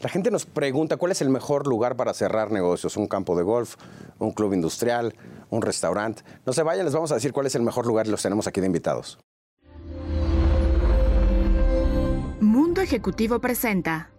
La 0.00 0.08
gente 0.10 0.30
nos 0.30 0.44
pregunta 0.44 0.96
cuál 0.98 1.12
es 1.12 1.22
el 1.22 1.30
mejor 1.30 1.66
lugar 1.66 1.96
para 1.96 2.12
cerrar 2.12 2.50
negocios, 2.50 2.96
un 2.96 3.06
campo 3.06 3.36
de 3.36 3.42
golf, 3.42 3.76
un 4.18 4.32
club 4.32 4.52
industrial, 4.52 5.14
un 5.48 5.62
restaurante. 5.62 6.22
No 6.44 6.52
se 6.52 6.62
vayan, 6.62 6.84
les 6.84 6.94
vamos 6.94 7.12
a 7.12 7.14
decir 7.14 7.32
cuál 7.32 7.46
es 7.46 7.54
el 7.54 7.62
mejor 7.62 7.86
lugar 7.86 8.06
y 8.06 8.10
los 8.10 8.22
tenemos 8.22 8.46
aquí 8.46 8.60
de 8.60 8.66
invitados. 8.66 9.18
Mundo 12.40 12.82
Ejecutivo 12.82 13.40
presenta. 13.40 14.10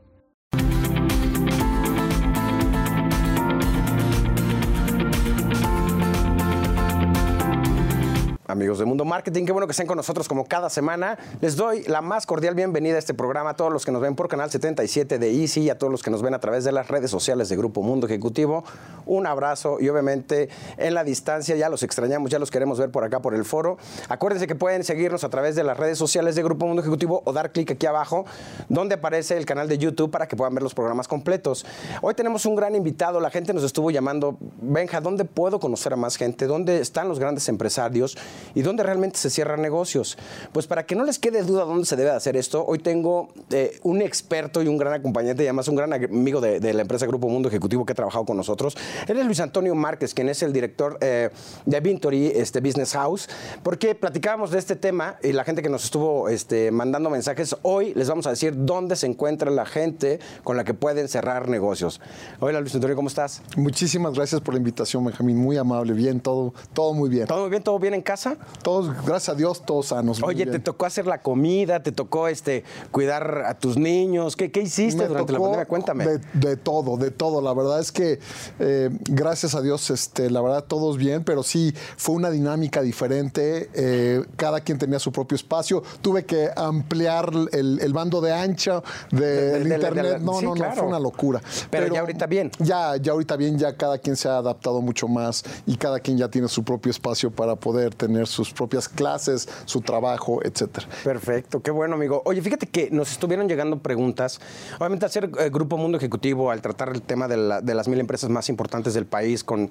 Amigos 8.49 8.79
de 8.79 8.85
Mundo 8.85 9.03
Marketing, 9.03 9.45
qué 9.45 9.51
bueno 9.51 9.67
que 9.67 9.71
estén 9.71 9.87
con 9.87 9.97
nosotros 9.97 10.25
como 10.29 10.45
cada 10.45 10.69
semana. 10.69 11.17
Les 11.41 11.57
doy 11.57 11.83
la 11.83 12.01
más 12.01 12.25
cordial 12.25 12.55
bienvenida 12.55 12.95
a 12.95 12.99
este 12.99 13.13
programa 13.13 13.49
a 13.49 13.53
todos 13.55 13.73
los 13.73 13.83
que 13.83 13.91
nos 13.91 14.01
ven 14.01 14.15
por 14.15 14.29
Canal 14.29 14.49
77 14.49 15.19
de 15.19 15.41
Easy 15.41 15.63
y 15.63 15.69
a 15.69 15.77
todos 15.77 15.91
los 15.91 16.01
que 16.01 16.09
nos 16.09 16.21
ven 16.21 16.33
a 16.33 16.39
través 16.39 16.63
de 16.63 16.71
las 16.71 16.87
redes 16.87 17.11
sociales 17.11 17.49
de 17.49 17.57
Grupo 17.57 17.81
Mundo 17.81 18.07
Ejecutivo. 18.07 18.63
Un 19.05 19.27
abrazo 19.27 19.79
y 19.81 19.89
obviamente 19.89 20.47
en 20.77 20.93
la 20.93 21.03
distancia 21.03 21.57
ya 21.57 21.67
los 21.67 21.83
extrañamos, 21.83 22.31
ya 22.31 22.39
los 22.39 22.49
queremos 22.49 22.79
ver 22.79 22.89
por 22.89 23.03
acá 23.03 23.21
por 23.21 23.35
el 23.35 23.43
foro. 23.43 23.77
Acuérdense 24.07 24.47
que 24.47 24.55
pueden 24.55 24.85
seguirnos 24.85 25.25
a 25.25 25.29
través 25.29 25.57
de 25.57 25.65
las 25.65 25.75
redes 25.75 25.97
sociales 25.97 26.35
de 26.35 26.43
Grupo 26.43 26.67
Mundo 26.67 26.81
Ejecutivo 26.81 27.23
o 27.25 27.33
dar 27.33 27.51
clic 27.51 27.71
aquí 27.71 27.85
abajo 27.85 28.25
donde 28.69 28.95
aparece 28.95 29.35
el 29.35 29.45
canal 29.45 29.67
de 29.67 29.77
YouTube 29.77 30.09
para 30.09 30.25
que 30.25 30.37
puedan 30.37 30.55
ver 30.55 30.63
los 30.63 30.73
programas 30.73 31.09
completos. 31.09 31.65
Hoy 32.01 32.13
tenemos 32.13 32.45
un 32.45 32.55
gran 32.55 32.75
invitado, 32.75 33.19
la 33.19 33.29
gente 33.29 33.53
nos 33.53 33.65
estuvo 33.65 33.91
llamando, 33.91 34.37
Benja, 34.61 35.01
¿dónde 35.01 35.25
puedo 35.25 35.59
conocer 35.59 35.91
a 35.91 35.97
más 35.97 36.15
gente? 36.15 36.47
¿Dónde 36.47 36.79
están 36.79 37.09
los 37.09 37.19
grandes 37.19 37.49
empresarios? 37.49 38.17
Y 38.55 38.61
dónde 38.61 38.83
realmente 38.83 39.17
se 39.17 39.29
cierran 39.29 39.61
negocios. 39.61 40.17
Pues 40.51 40.67
para 40.67 40.85
que 40.85 40.95
no 40.95 41.03
les 41.03 41.19
quede 41.19 41.43
duda 41.43 41.65
dónde 41.65 41.85
se 41.85 41.95
debe 41.95 42.11
hacer 42.11 42.37
esto, 42.37 42.65
hoy 42.65 42.79
tengo 42.79 43.29
eh, 43.51 43.79
un 43.83 44.01
experto 44.01 44.61
y 44.61 44.67
un 44.67 44.77
gran 44.77 44.93
acompañante, 44.93 45.43
y 45.43 45.47
además 45.47 45.67
un 45.67 45.75
gran 45.75 45.93
amigo 45.93 46.41
de, 46.41 46.73
la 46.73 46.81
empresa 46.81 47.05
Grupo 47.05 47.29
Mundo 47.29 47.49
Ejecutivo 47.49 47.85
que 47.85 47.93
ha 47.93 47.95
trabajado 47.95 48.25
con 48.25 48.37
nosotros. 48.37 48.77
Él 49.07 49.17
es 49.17 49.25
Luis 49.25 49.39
Antonio 49.39 49.73
Márquez, 49.75 50.13
quien 50.13 50.29
es 50.29 50.43
el 50.43 50.53
director 50.53 50.97
eh, 51.01 51.29
de 51.65 51.79
Vintory 51.79 52.27
este 52.35 52.59
Business 52.59 52.93
House, 52.93 53.29
porque 53.63 53.95
platicábamos 53.95 54.51
de 54.51 54.59
este 54.59 54.75
tema 54.75 55.17
y 55.23 55.31
la 55.31 55.43
gente 55.43 55.61
que 55.61 55.69
nos 55.69 55.85
estuvo 55.85 56.29
este, 56.29 56.71
mandando 56.71 57.09
mensajes, 57.09 57.55
hoy 57.61 57.93
les 57.95 58.09
vamos 58.09 58.27
a 58.27 58.31
decir 58.31 58.53
dónde 58.55 58.95
se 58.95 59.07
encuentra 59.07 59.49
la 59.51 59.65
gente 59.65 60.19
con 60.43 60.57
la 60.57 60.63
que 60.63 60.73
pueden 60.73 61.07
cerrar 61.07 61.47
negocios. 61.47 62.01
Hola 62.39 62.59
Luis 62.59 62.75
Antonio, 62.75 62.95
¿cómo 62.95 63.07
estás? 63.07 63.41
Muchísimas 63.55 64.13
gracias 64.13 64.41
por 64.41 64.53
la 64.53 64.57
invitación, 64.57 65.05
Benjamín. 65.05 65.37
Muy 65.37 65.57
amable, 65.57 65.93
bien, 65.93 66.19
todo, 66.19 66.53
todo 66.73 66.93
muy 66.93 67.09
bien. 67.09 67.27
¿Todo 67.27 67.41
muy 67.41 67.49
bien? 67.49 67.63
¿Todo 67.63 67.79
bien 67.79 67.93
en 67.93 68.01
casa? 68.01 68.26
Todos, 68.63 68.93
gracias 69.05 69.29
a 69.29 69.35
Dios, 69.35 69.63
todos 69.65 69.87
sanos. 69.87 70.21
Oye, 70.23 70.45
te 70.45 70.59
tocó 70.59 70.85
hacer 70.85 71.05
la 71.05 71.21
comida, 71.21 71.81
te 71.81 71.91
tocó 71.91 72.27
este 72.27 72.63
cuidar 72.91 73.43
a 73.45 73.57
tus 73.57 73.77
niños. 73.77 74.35
¿Qué, 74.35 74.51
qué 74.51 74.61
hiciste 74.61 75.07
durante 75.07 75.33
la 75.33 75.39
pandemia? 75.39 75.65
Cuéntame. 75.65 76.05
De, 76.33 76.57
todo, 76.57 76.97
de 76.97 77.11
todo. 77.11 77.41
La 77.41 77.53
verdad 77.53 77.79
es 77.79 77.91
que, 77.91 78.19
eh, 78.59 78.89
gracias 79.09 79.55
a 79.55 79.61
Dios, 79.61 79.89
este, 79.89 80.29
la 80.29 80.41
verdad, 80.41 80.63
todos 80.63 80.97
bien, 80.97 81.23
pero 81.23 81.43
sí 81.43 81.73
fue 81.97 82.15
una 82.15 82.29
dinámica 82.29 82.81
diferente. 82.81 83.69
Eh, 83.73 84.23
cada 84.35 84.61
quien 84.61 84.77
tenía 84.77 84.99
su 84.99 85.11
propio 85.11 85.35
espacio. 85.35 85.83
Tuve 86.01 86.25
que 86.25 86.49
ampliar 86.55 87.31
el, 87.51 87.93
bando 87.93 88.21
de 88.21 88.33
ancha 88.33 88.81
del 89.11 89.71
internet. 89.71 90.19
no, 90.21 90.41
no, 90.41 90.55
no, 90.55 90.71
fue 90.73 90.87
una 90.87 90.99
locura. 90.99 91.41
Pero, 91.69 91.93
ya 91.93 92.01
ahorita 92.01 92.25
bien. 92.25 92.51
Ya, 92.59 92.95
ya 92.97 93.11
ahorita 93.11 93.35
bien, 93.35 93.57
ya 93.57 93.75
cada 93.75 93.97
quien 93.97 94.15
se 94.15 94.27
ha 94.27 94.37
adaptado 94.37 94.81
mucho 94.81 95.07
más 95.07 95.43
y 95.65 95.77
cada 95.77 95.99
quien 95.99 96.17
ya 96.17 96.29
tiene 96.29 96.47
su 96.47 96.63
propio 96.63 96.91
espacio 96.91 97.31
para 97.31 97.55
poder 97.55 97.93
tener 97.95 98.16
sus 98.25 98.53
propias 98.53 98.89
clases, 98.89 99.47
su 99.65 99.81
trabajo, 99.81 100.39
etcétera. 100.43 100.87
Perfecto, 101.03 101.61
qué 101.61 101.71
bueno, 101.71 101.95
amigo. 101.95 102.21
Oye, 102.25 102.41
fíjate 102.41 102.67
que 102.67 102.89
nos 102.91 103.11
estuvieron 103.11 103.47
llegando 103.47 103.79
preguntas. 103.79 104.39
Obviamente, 104.79 105.05
hacer 105.05 105.29
eh, 105.39 105.49
Grupo 105.49 105.77
Mundo 105.77 105.97
Ejecutivo, 105.97 106.51
al 106.51 106.61
tratar 106.61 106.89
el 106.89 107.01
tema 107.01 107.27
de, 107.27 107.37
las 107.37 107.87
mil 107.87 107.99
empresas 107.99 108.29
más 108.29 108.49
importantes 108.49 108.93
del 108.93 109.05
país 109.05 109.43
con, 109.43 109.69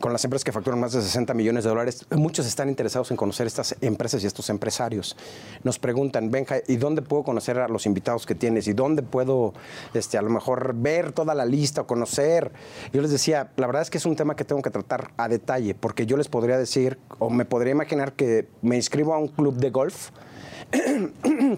con 0.00 0.12
las 0.12 0.24
empresas 0.24 0.44
que 0.44 0.52
facturan 0.52 0.80
más 0.80 0.92
de 0.92 1.02
60 1.02 1.34
millones 1.34 1.64
de 1.64 1.70
dólares, 1.70 2.06
muchos 2.10 2.46
están 2.46 2.68
interesados 2.68 3.10
en 3.10 3.16
conocer 3.16 3.46
estas 3.46 3.76
empresas 3.80 4.22
y 4.22 4.26
estos 4.26 4.50
empresarios. 4.50 5.16
Nos 5.62 5.78
preguntan, 5.78 6.30
Benja, 6.30 6.56
¿y 6.66 6.76
dónde 6.76 7.02
puedo 7.02 7.22
conocer 7.22 7.58
a 7.58 7.68
los 7.68 7.86
invitados 7.86 8.26
que 8.26 8.34
tienes? 8.34 8.68
¿Y 8.68 8.72
dónde 8.72 9.02
puedo, 9.02 9.54
este, 9.94 10.18
a 10.18 10.22
lo 10.22 10.30
mejor, 10.30 10.74
ver 10.74 11.12
toda 11.12 11.34
la 11.34 11.44
lista 11.44 11.82
o 11.82 11.86
conocer? 11.86 12.52
Yo 12.92 13.02
les 13.02 13.10
decía, 13.10 13.50
la 13.56 13.66
verdad 13.66 13.82
es 13.82 13.90
que 13.90 13.98
es 13.98 14.06
un 14.06 14.16
tema 14.16 14.36
que 14.36 14.44
tengo 14.44 14.62
que 14.62 14.70
tratar 14.70 15.12
a 15.16 15.28
detalle, 15.28 15.74
porque 15.74 16.06
yo 16.06 16.16
les 16.16 16.28
podría 16.28 16.58
decir, 16.58 16.98
o 17.18 17.30
me 17.30 17.44
podría 17.44 17.72
imaginar 17.72 18.12
que 18.12 18.48
me 18.62 18.76
inscribo 18.76 19.14
a 19.14 19.18
un 19.18 19.28
club 19.28 19.56
de 19.56 19.70
golf, 19.70 20.10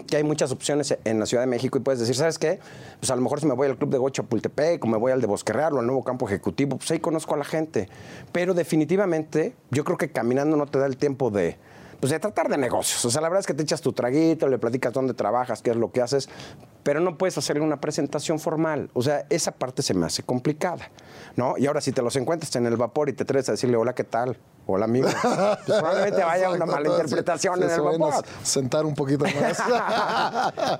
que 0.07 0.17
hay 0.17 0.23
muchas 0.23 0.51
opciones 0.51 0.97
en 1.03 1.19
la 1.19 1.25
Ciudad 1.25 1.43
de 1.43 1.47
México 1.47 1.77
y 1.77 1.81
puedes 1.81 1.99
decir, 1.99 2.15
¿sabes 2.15 2.37
qué? 2.37 2.59
Pues 2.99 3.11
a 3.11 3.15
lo 3.15 3.21
mejor 3.21 3.39
si 3.39 3.47
me 3.47 3.53
voy 3.53 3.67
al 3.67 3.77
club 3.77 3.89
de 3.91 3.97
Gocha 3.97 4.23
Pultepec 4.23 4.83
o 4.83 4.87
me 4.87 4.97
voy 4.97 5.11
al 5.11 5.21
de 5.21 5.27
Bosque 5.27 5.53
Real 5.53 5.73
o 5.73 5.79
al 5.79 5.85
nuevo 5.85 6.03
campo 6.03 6.27
ejecutivo, 6.27 6.77
pues 6.77 6.91
ahí 6.91 6.99
conozco 6.99 7.35
a 7.35 7.37
la 7.37 7.45
gente. 7.45 7.89
Pero 8.31 8.53
definitivamente 8.53 9.55
yo 9.71 9.83
creo 9.83 9.97
que 9.97 10.11
caminando 10.11 10.57
no 10.57 10.65
te 10.65 10.79
da 10.79 10.85
el 10.85 10.97
tiempo 10.97 11.31
de, 11.31 11.57
pues 11.99 12.11
de 12.11 12.19
tratar 12.19 12.49
de 12.49 12.57
negocios. 12.57 13.03
O 13.05 13.09
sea, 13.09 13.21
la 13.21 13.29
verdad 13.29 13.41
es 13.41 13.47
que 13.47 13.53
te 13.53 13.63
echas 13.63 13.81
tu 13.81 13.93
traguito, 13.93 14.47
le 14.47 14.57
platicas 14.57 14.93
dónde 14.93 15.13
trabajas, 15.13 15.61
qué 15.61 15.71
es 15.71 15.75
lo 15.75 15.91
que 15.91 16.01
haces, 16.01 16.29
pero 16.83 16.99
no 16.99 17.17
puedes 17.17 17.37
hacerle 17.37 17.63
una 17.63 17.81
presentación 17.81 18.39
formal. 18.39 18.89
O 18.93 19.01
sea, 19.01 19.25
esa 19.29 19.51
parte 19.51 19.81
se 19.81 19.93
me 19.93 20.05
hace 20.05 20.23
complicada, 20.23 20.89
¿no? 21.35 21.57
Y 21.57 21.67
ahora 21.67 21.81
si 21.81 21.91
te 21.91 22.01
los 22.01 22.15
encuentras 22.15 22.55
en 22.55 22.65
el 22.65 22.77
vapor 22.77 23.09
y 23.09 23.13
te 23.13 23.25
traes 23.25 23.49
a 23.49 23.53
decirle, 23.53 23.77
hola, 23.77 23.93
¿qué 23.93 24.03
tal? 24.03 24.37
Hola, 24.65 24.85
amigo. 24.85 25.07
Pues 25.65 25.79
probablemente 25.79 26.23
vaya 26.23 26.49
una 26.49 26.65
mala 26.65 26.89
interpretación 26.89 27.61
en 27.63 27.69
el 27.69 27.81
vapor. 27.81 28.25
Sentar 28.43 28.85
un 28.85 28.93
poquito 28.93 29.25
más. 29.25 29.63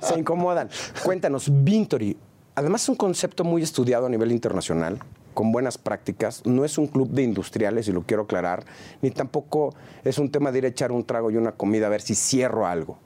se 0.02 0.18
incomodan. 0.18 0.70
Cuéntanos, 1.02 1.48
Vintory, 1.50 2.16
además 2.54 2.82
es 2.82 2.88
un 2.88 2.96
concepto 2.96 3.44
muy 3.44 3.62
estudiado 3.62 4.06
a 4.06 4.08
nivel 4.08 4.32
internacional 4.32 4.98
con 5.38 5.52
buenas 5.52 5.78
prácticas. 5.78 6.44
No 6.46 6.64
es 6.64 6.78
un 6.78 6.88
club 6.88 7.10
de 7.10 7.22
industriales, 7.22 7.86
y 7.86 7.92
lo 7.92 8.02
quiero 8.02 8.24
aclarar, 8.24 8.64
ni 9.02 9.12
tampoco 9.12 9.72
es 10.02 10.18
un 10.18 10.32
tema 10.32 10.50
de 10.50 10.58
ir 10.58 10.64
a 10.64 10.68
echar 10.68 10.90
un 10.90 11.04
trago 11.04 11.30
y 11.30 11.36
una 11.36 11.52
comida 11.52 11.86
a 11.86 11.90
ver 11.90 12.00
si 12.00 12.16
cierro 12.16 12.66
algo. 12.66 12.98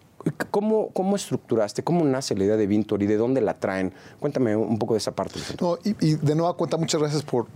¿Cómo, 0.50 0.88
¿Cómo, 0.94 1.16
estructuraste? 1.16 1.84
¿Cómo 1.84 2.06
nace 2.06 2.34
la 2.34 2.44
idea 2.44 2.56
de 2.56 2.66
Vintor 2.66 3.02
y 3.02 3.06
de 3.06 3.18
dónde 3.18 3.42
la 3.42 3.58
traen? 3.58 3.92
Cuéntame 4.18 4.56
un 4.56 4.78
poco 4.78 4.94
de 4.94 4.98
esa 4.98 5.14
parte. 5.14 5.40
No, 5.60 5.76
y, 5.84 6.14
de 6.14 6.34
nueva 6.34 6.56
cuenta, 6.56 6.78
muchas 6.78 7.02
gracias 7.02 7.22
por, 7.22 7.46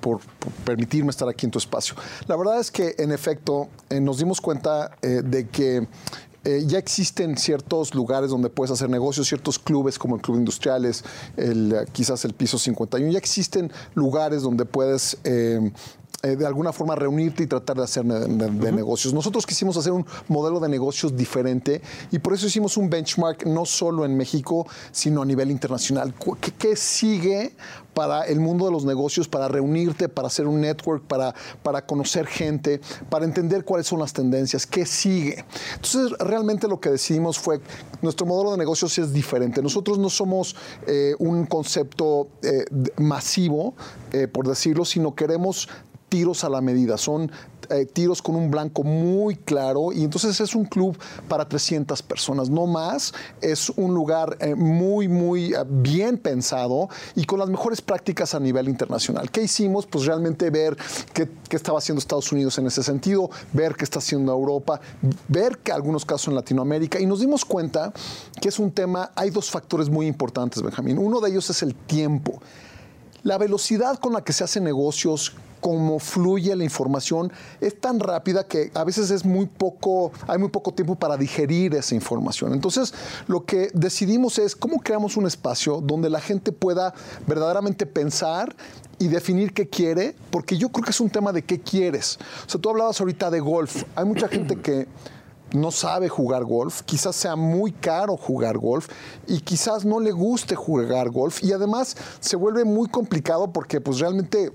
permitirme 0.66 1.08
estar 1.08 1.26
aquí 1.26 1.46
en 1.46 1.52
tu 1.52 1.58
espacio. 1.58 1.94
La 2.26 2.36
verdad 2.36 2.60
es 2.60 2.70
que, 2.70 2.96
en 2.98 3.12
efecto, 3.12 3.68
eh, 3.88 3.98
nos 3.98 4.18
dimos 4.18 4.42
cuenta 4.42 4.90
eh, 5.00 5.22
de 5.24 5.48
que 5.48 5.86
eh, 6.46 6.62
ya 6.64 6.78
existen 6.78 7.36
ciertos 7.36 7.92
lugares 7.92 8.30
donde 8.30 8.50
puedes 8.50 8.70
hacer 8.70 8.88
negocios, 8.88 9.26
ciertos 9.26 9.58
clubes 9.58 9.98
como 9.98 10.14
el 10.14 10.22
Club 10.22 10.36
Industriales, 10.36 11.02
el, 11.36 11.74
quizás 11.90 12.24
el 12.24 12.34
Piso 12.34 12.56
51, 12.56 13.10
ya 13.10 13.18
existen 13.18 13.72
lugares 13.94 14.42
donde 14.42 14.64
puedes 14.64 15.18
eh, 15.24 15.72
eh, 16.22 16.34
de 16.34 16.46
alguna 16.46 16.72
forma 16.72 16.94
reunirte 16.94 17.42
y 17.42 17.46
tratar 17.46 17.76
de 17.76 17.84
hacer 17.84 18.04
de, 18.04 18.72
negocios. 18.72 19.12
Nosotros 19.12 19.44
quisimos 19.46 19.76
hacer 19.76 19.92
un 19.92 20.06
modelo 20.28 20.60
de 20.60 20.68
negocios 20.68 21.14
diferente 21.14 21.82
y 22.10 22.18
por 22.18 22.32
eso 22.32 22.46
hicimos 22.46 22.78
un 22.78 22.88
benchmark 22.88 23.44
no 23.46 23.66
solo 23.66 24.04
en 24.04 24.16
México, 24.16 24.66
sino 24.92 25.20
a 25.20 25.26
nivel 25.26 25.50
internacional. 25.50 26.14
¿Qué, 26.40 26.52
qué 26.52 26.74
sigue 26.74 27.54
para 27.92 28.24
el 28.24 28.40
mundo 28.40 28.66
de 28.66 28.72
los 28.72 28.84
negocios, 28.84 29.28
para 29.28 29.48
reunirte, 29.48 30.08
para 30.08 30.28
hacer 30.28 30.46
un 30.46 30.60
network, 30.60 31.04
para, 31.04 31.34
para 31.62 31.86
conocer 31.86 32.26
gente, 32.26 32.80
para 33.08 33.24
entender 33.24 33.64
cuáles 33.64 33.86
son 33.86 34.00
las 34.00 34.12
tendencias, 34.12 34.66
qué 34.66 34.84
sigue? 34.84 35.44
Entonces, 35.74 36.12
realmente 36.18 36.66
lo 36.68 36.80
que 36.80 36.90
decidimos 36.90 37.38
fue, 37.38 37.60
nuestro 38.02 38.26
modelo 38.26 38.52
de 38.52 38.58
negocios 38.58 38.98
es 38.98 39.12
diferente. 39.12 39.62
Nosotros 39.62 39.98
no 39.98 40.10
somos 40.10 40.56
eh, 40.86 41.14
un 41.18 41.46
concepto 41.46 42.28
eh, 42.42 42.64
masivo, 42.96 43.74
por 44.32 44.48
decirlo, 44.48 44.86
sino 44.86 45.14
queremos 45.14 45.68
tiros 46.16 46.44
a 46.44 46.48
la 46.48 46.62
medida, 46.62 46.96
son 46.96 47.30
eh, 47.68 47.84
tiros 47.84 48.22
con 48.22 48.36
un 48.36 48.50
blanco 48.50 48.82
muy 48.82 49.36
claro 49.36 49.92
y 49.92 50.02
entonces 50.02 50.40
es 50.40 50.54
un 50.54 50.64
club 50.64 50.96
para 51.28 51.46
300 51.46 52.00
personas, 52.00 52.48
no 52.48 52.66
más, 52.66 53.12
es 53.42 53.68
un 53.68 53.92
lugar 53.92 54.38
eh, 54.40 54.54
muy, 54.54 55.08
muy 55.08 55.52
eh, 55.52 55.58
bien 55.68 56.16
pensado 56.16 56.88
y 57.16 57.26
con 57.26 57.38
las 57.38 57.50
mejores 57.50 57.82
prácticas 57.82 58.34
a 58.34 58.40
nivel 58.40 58.66
internacional. 58.70 59.30
¿Qué 59.30 59.42
hicimos? 59.42 59.84
Pues 59.84 60.06
realmente 60.06 60.48
ver 60.48 60.74
qué, 61.12 61.28
qué 61.50 61.56
estaba 61.56 61.80
haciendo 61.80 61.98
Estados 61.98 62.32
Unidos 62.32 62.56
en 62.56 62.66
ese 62.66 62.82
sentido, 62.82 63.28
ver 63.52 63.74
qué 63.74 63.84
está 63.84 63.98
haciendo 63.98 64.32
Europa, 64.32 64.80
ver 65.28 65.58
que 65.58 65.70
algunos 65.70 66.06
casos 66.06 66.28
en 66.28 66.34
Latinoamérica 66.36 66.98
y 66.98 67.04
nos 67.04 67.20
dimos 67.20 67.44
cuenta 67.44 67.92
que 68.40 68.48
es 68.48 68.58
un 68.58 68.70
tema, 68.70 69.10
hay 69.14 69.28
dos 69.28 69.50
factores 69.50 69.90
muy 69.90 70.06
importantes, 70.06 70.62
Benjamín. 70.62 70.96
Uno 70.96 71.20
de 71.20 71.28
ellos 71.28 71.50
es 71.50 71.62
el 71.62 71.74
tiempo. 71.74 72.40
La 73.26 73.38
velocidad 73.38 73.98
con 73.98 74.12
la 74.12 74.22
que 74.22 74.32
se 74.32 74.44
hacen 74.44 74.62
negocios, 74.62 75.34
cómo 75.60 75.98
fluye 75.98 76.54
la 76.54 76.62
información 76.62 77.32
es 77.60 77.80
tan 77.80 77.98
rápida 77.98 78.46
que 78.46 78.70
a 78.72 78.84
veces 78.84 79.10
es 79.10 79.24
muy 79.24 79.46
poco, 79.46 80.12
hay 80.28 80.38
muy 80.38 80.48
poco 80.48 80.72
tiempo 80.72 80.94
para 80.94 81.16
digerir 81.16 81.74
esa 81.74 81.96
información. 81.96 82.52
Entonces, 82.52 82.94
lo 83.26 83.44
que 83.44 83.72
decidimos 83.74 84.38
es 84.38 84.54
cómo 84.54 84.78
creamos 84.78 85.16
un 85.16 85.26
espacio 85.26 85.80
donde 85.80 86.08
la 86.08 86.20
gente 86.20 86.52
pueda 86.52 86.94
verdaderamente 87.26 87.84
pensar 87.84 88.54
y 89.00 89.08
definir 89.08 89.52
qué 89.52 89.68
quiere, 89.68 90.14
porque 90.30 90.56
yo 90.56 90.68
creo 90.68 90.84
que 90.84 90.92
es 90.92 91.00
un 91.00 91.10
tema 91.10 91.32
de 91.32 91.42
qué 91.42 91.60
quieres. 91.60 92.20
O 92.46 92.48
sea, 92.48 92.60
tú 92.60 92.70
hablabas 92.70 93.00
ahorita 93.00 93.28
de 93.32 93.40
golf. 93.40 93.82
Hay 93.96 94.04
mucha 94.04 94.28
gente 94.28 94.54
que 94.54 94.86
no 95.52 95.70
sabe 95.70 96.08
jugar 96.08 96.44
golf, 96.44 96.82
quizás 96.82 97.14
sea 97.16 97.36
muy 97.36 97.72
caro 97.72 98.16
jugar 98.16 98.58
golf 98.58 98.88
y 99.26 99.40
quizás 99.40 99.84
no 99.84 100.00
le 100.00 100.10
guste 100.12 100.54
jugar 100.56 101.10
golf 101.10 101.42
y 101.42 101.52
además 101.52 101.96
se 102.20 102.36
vuelve 102.36 102.64
muy 102.64 102.88
complicado 102.88 103.52
porque 103.52 103.80
pues 103.80 103.98
realmente 104.00 104.52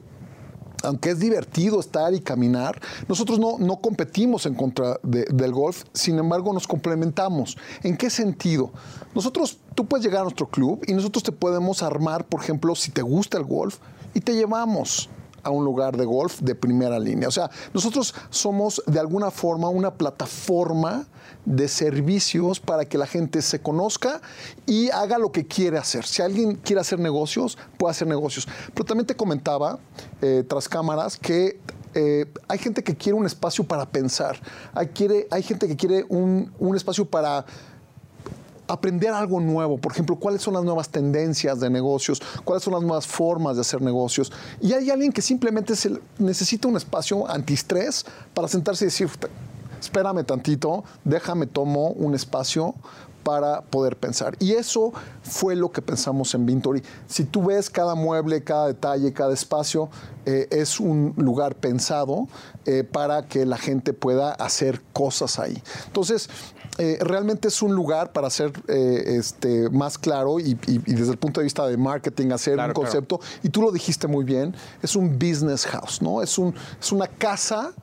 aunque 0.84 1.12
es 1.12 1.20
divertido 1.20 1.80
estar 1.80 2.12
y 2.16 2.20
caminar, 2.22 2.82
nosotros 3.08 3.38
no, 3.38 3.60
no 3.60 3.80
competimos 3.82 4.48
en 4.48 4.56
contra 4.56 5.00
de- 5.04 5.26
del 5.26 5.52
golf, 5.54 5.84
sin 5.94 6.18
embargo 6.18 6.52
nos 6.54 6.68
complementamos. 6.68 7.56
¿En 7.84 7.96
qué 7.96 8.10
sentido? 8.10 8.72
Nosotros, 9.14 9.60
tú 9.76 9.86
puedes 9.86 10.04
llegar 10.04 10.22
a 10.22 10.24
nuestro 10.24 10.48
club 10.50 10.84
y 10.88 10.94
nosotros 10.94 11.22
te 11.22 11.32
podemos 11.32 11.84
armar, 11.84 12.26
por 12.26 12.42
ejemplo, 12.42 12.74
si 12.74 12.90
te 12.90 13.04
gusta 13.04 13.38
el 13.38 13.44
golf, 13.44 13.78
y 14.16 14.22
te 14.22 14.34
llevamos 14.34 15.08
a 15.44 15.50
un 15.50 15.66
lugar 15.66 15.98
de 15.98 16.06
golf 16.06 16.40
de 16.42 16.56
primera 16.56 17.00
línea. 17.00 17.28
O 17.28 17.32
sea, 17.32 17.50
nosotros 17.74 18.14
somos 18.30 18.82
de 18.86 19.00
alguna 19.00 19.32
forma 19.32 19.70
una 19.70 19.94
plataforma 19.96 21.08
de 21.46 21.68
servicios 21.68 22.60
para 22.60 22.86
que 22.86 22.98
la 22.98 23.08
gente 23.08 23.42
se 23.42 23.62
conozca 23.62 24.22
y 24.66 24.90
haga 24.90 25.18
lo 25.18 25.32
que 25.32 25.48
quiere 25.48 25.78
hacer. 25.78 26.06
Si 26.06 26.22
alguien 26.22 26.56
quiere 26.56 26.82
hacer 26.82 27.00
negocios, 27.00 27.58
puede 27.78 27.92
hacer 27.92 28.08
negocios. 28.08 28.48
Pero 28.74 28.86
también 28.86 29.08
te 29.08 29.16
comentaba, 29.16 29.80
eh, 30.22 30.44
tras 30.48 30.70
cámaras, 30.70 31.18
que 31.18 31.60
eh, 31.94 32.26
hay 32.48 32.58
gente 32.58 32.84
que 32.84 32.96
quiere 32.96 33.18
un 33.18 33.26
espacio 33.26 33.64
para 33.64 33.86
pensar. 33.86 34.40
Hay, 34.74 34.88
quiere, 34.88 35.28
hay 35.32 35.44
gente 35.44 35.68
que 35.68 35.76
quiere 35.76 36.06
un, 36.10 36.54
un 36.60 36.76
espacio 36.76 37.06
para 37.06 37.46
aprender 38.72 39.12
algo 39.14 39.40
nuevo. 39.40 39.78
Por 39.78 39.92
ejemplo, 39.92 40.16
cuáles 40.16 40.42
son 40.42 40.54
las 40.54 40.64
nuevas 40.64 40.90
tendencias 40.90 41.60
de 41.60 41.70
negocios, 41.70 42.22
cuáles 42.44 42.64
son 42.64 42.74
las 42.74 42.84
nuevas 42.84 43.06
formas 43.08 43.56
de 43.56 43.62
hacer 43.62 43.82
negocios. 43.82 44.32
Y 44.62 44.74
hay 44.74 44.90
alguien 44.90 45.12
que 45.12 45.22
simplemente 45.22 45.76
se- 45.76 46.00
necesita 46.18 46.68
un 46.68 46.78
espacio 46.78 47.30
antiestrés 47.30 48.06
para 48.34 48.48
sentarse 48.48 48.86
y 48.86 48.88
decir, 48.88 49.10
espérame 49.80 50.24
tantito, 50.26 50.84
déjame 51.04 51.48
tomo 51.48 51.90
un 51.90 52.14
espacio 52.14 52.76
para 53.24 53.62
poder 53.62 53.98
pensar. 53.98 54.36
Y 54.40 54.54
eso 54.54 54.94
fue 55.22 55.56
lo 55.56 55.72
que 55.72 55.84
pensamos 55.84 56.34
en 56.34 56.46
Vintory. 56.48 56.82
Si 57.08 57.24
tú 57.24 57.44
ves 57.46 57.70
cada 57.70 57.94
mueble, 57.94 58.44
cada 58.44 58.68
detalle, 58.68 59.14
cada 59.14 59.34
espacio, 59.34 59.90
eh, 60.26 60.48
es 60.50 60.80
un 60.80 61.14
lugar 61.18 61.56
pensado 61.56 62.28
eh, 62.66 62.84
para 62.84 63.28
que 63.28 63.46
la 63.46 63.58
gente 63.58 63.94
pueda 63.94 64.32
hacer 64.32 64.82
cosas 64.92 65.38
ahí. 65.38 65.62
Entonces, 65.86 66.30
eh, 66.78 66.98
realmente 67.02 67.48
es 67.50 67.62
un 67.62 67.74
lugar 67.76 68.12
para 68.14 68.28
hacer 68.28 68.52
eh, 68.68 69.04
este, 69.18 69.70
más 69.70 69.98
claro 69.98 70.40
y, 70.40 70.52
y- 70.68 70.82
y 70.86 70.94
desde 70.94 71.12
el 71.12 71.18
punto 71.18 71.40
de 71.42 71.44
vista 71.46 71.68
de 71.68 71.78
marketing, 71.78 72.32
hacer 72.32 72.54
Claro, 72.56 72.70
un 72.70 72.74
claro. 72.74 72.86
concepto. 72.92 73.20
Y 73.44 73.50
tú 73.50 73.62
lo 73.62 73.72
dijiste 73.72 74.08
muy 74.08 74.24
bien, 74.24 74.56
es 74.82 74.96
un 74.96 75.20
business 75.20 75.66
house, 75.66 76.02
¿no? 76.02 76.22
Es, 76.22 76.38
un, 76.38 76.54
es 76.80 76.92
una 76.92 77.08
casa 77.08 77.74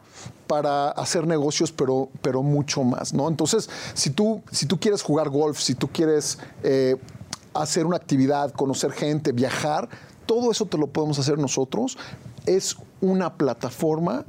para 0.46 0.88
hacer 0.90 1.26
negocios, 1.26 1.70
pero, 1.70 2.08
pero 2.22 2.42
mucho 2.42 2.82
más, 2.82 3.12
¿no? 3.12 3.28
Entonces, 3.28 3.68
si 3.94 4.10
tú, 4.10 4.42
si 4.50 4.66
tú 4.66 4.80
quieres 4.80 5.02
jugar 5.02 5.28
golf, 5.28 5.58
si 5.60 5.74
tú 5.74 5.88
quieres 5.88 6.38
eh, 6.62 6.96
hacer 7.54 7.84
una 7.86 7.96
actividad, 7.96 8.52
conocer 8.52 8.92
gente, 8.92 9.32
viajar, 9.32 9.88
todo 10.24 10.50
eso 10.50 10.64
te 10.66 10.78
lo 10.78 10.86
podemos 10.86 11.18
hacer 11.18 11.38
nosotros. 11.38 11.98
Es 12.46 12.76
una 13.02 13.34
plataforma 13.34 14.24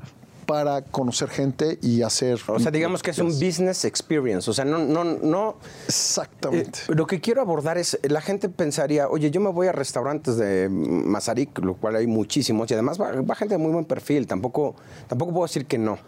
para 0.49 0.81
conocer 0.81 1.29
gente 1.29 1.77
y 1.79 2.01
hacer... 2.01 2.39
O 2.47 2.59
sea, 2.59 2.71
digamos 2.71 3.03
que 3.03 3.11
es 3.11 3.19
un 3.19 3.27
business 3.27 3.85
experience. 3.85 4.49
O 4.49 4.53
sea, 4.53 4.65
no, 4.65 4.79
no, 4.79 5.03
no. 5.03 5.57
Exactamente. 5.85 6.79
Eh, 6.87 6.95
lo 6.95 7.05
que 7.05 7.21
quiero 7.21 7.39
abordar 7.39 7.77
es, 7.77 7.99
la 8.01 8.19
gente 8.19 8.49
pensaría, 8.49 9.07
oye, 9.09 9.29
yo 9.29 9.41
me 9.41 9.51
voy 9.51 9.67
a 9.67 9.73
restaurantes 9.73 10.37
de 10.37 10.67
Mazarik, 10.67 11.59
lo 11.59 11.75
cual 11.75 11.97
hay 11.97 12.07
muchísimos, 12.07 12.71
y 12.71 12.73
además 12.73 12.99
va, 12.99 13.11
va 13.21 13.35
gente 13.35 13.53
de 13.53 13.59
muy 13.59 13.71
buen 13.71 13.85
perfil, 13.85 14.25
tampoco, 14.25 14.75
tampoco 15.07 15.33
puedo 15.33 15.45
decir 15.45 15.67
que 15.67 15.77
no. 15.77 15.99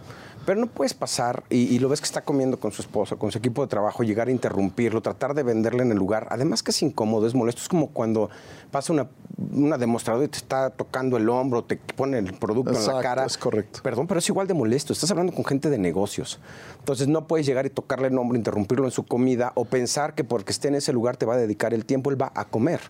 Pero 0.45 0.59
no 0.59 0.67
puedes 0.67 0.93
pasar 0.93 1.43
y, 1.49 1.57
y 1.57 1.79
lo 1.79 1.89
ves 1.89 2.01
que 2.01 2.05
está 2.05 2.21
comiendo 2.21 2.59
con 2.59 2.71
su 2.71 2.81
esposo, 2.81 3.17
con 3.17 3.31
su 3.31 3.37
equipo 3.37 3.61
de 3.61 3.67
trabajo, 3.67 4.03
llegar 4.03 4.27
a 4.27 4.31
interrumpirlo, 4.31 5.01
tratar 5.01 5.33
de 5.33 5.43
venderle 5.43 5.83
en 5.83 5.91
el 5.91 5.97
lugar. 5.97 6.27
Además 6.31 6.63
que 6.63 6.71
es 6.71 6.81
incómodo, 6.81 7.27
es 7.27 7.35
molesto. 7.35 7.61
Es 7.61 7.67
como 7.67 7.87
cuando 7.87 8.29
pasa 8.71 8.91
una, 8.93 9.07
una 9.53 9.77
demostradora 9.77 10.25
y 10.25 10.29
te 10.29 10.37
está 10.37 10.71
tocando 10.71 11.17
el 11.17 11.29
hombro, 11.29 11.63
te 11.63 11.77
pone 11.77 12.17
el 12.17 12.33
producto 12.33 12.71
en 12.73 12.85
la 12.85 13.01
cara. 13.01 13.25
es 13.25 13.37
correcto. 13.37 13.81
Perdón, 13.83 14.07
pero 14.07 14.19
es 14.19 14.29
igual 14.29 14.47
de 14.47 14.53
molesto. 14.53 14.93
Estás 14.93 15.11
hablando 15.11 15.33
con 15.33 15.45
gente 15.45 15.69
de 15.69 15.77
negocios. 15.77 16.39
Entonces 16.79 17.07
no 17.07 17.27
puedes 17.27 17.45
llegar 17.45 17.65
y 17.65 17.69
tocarle 17.69 18.07
el 18.07 18.17
hombro, 18.17 18.37
interrumpirlo 18.37 18.85
en 18.85 18.91
su 18.91 19.03
comida 19.03 19.51
o 19.55 19.65
pensar 19.65 20.15
que 20.15 20.23
porque 20.23 20.51
esté 20.51 20.69
en 20.69 20.75
ese 20.75 20.93
lugar 20.93 21.17
te 21.17 21.25
va 21.25 21.35
a 21.35 21.37
dedicar 21.37 21.73
el 21.73 21.85
tiempo, 21.85 22.09
él 22.09 22.21
va 22.21 22.31
a 22.33 22.45
comer. 22.45 22.81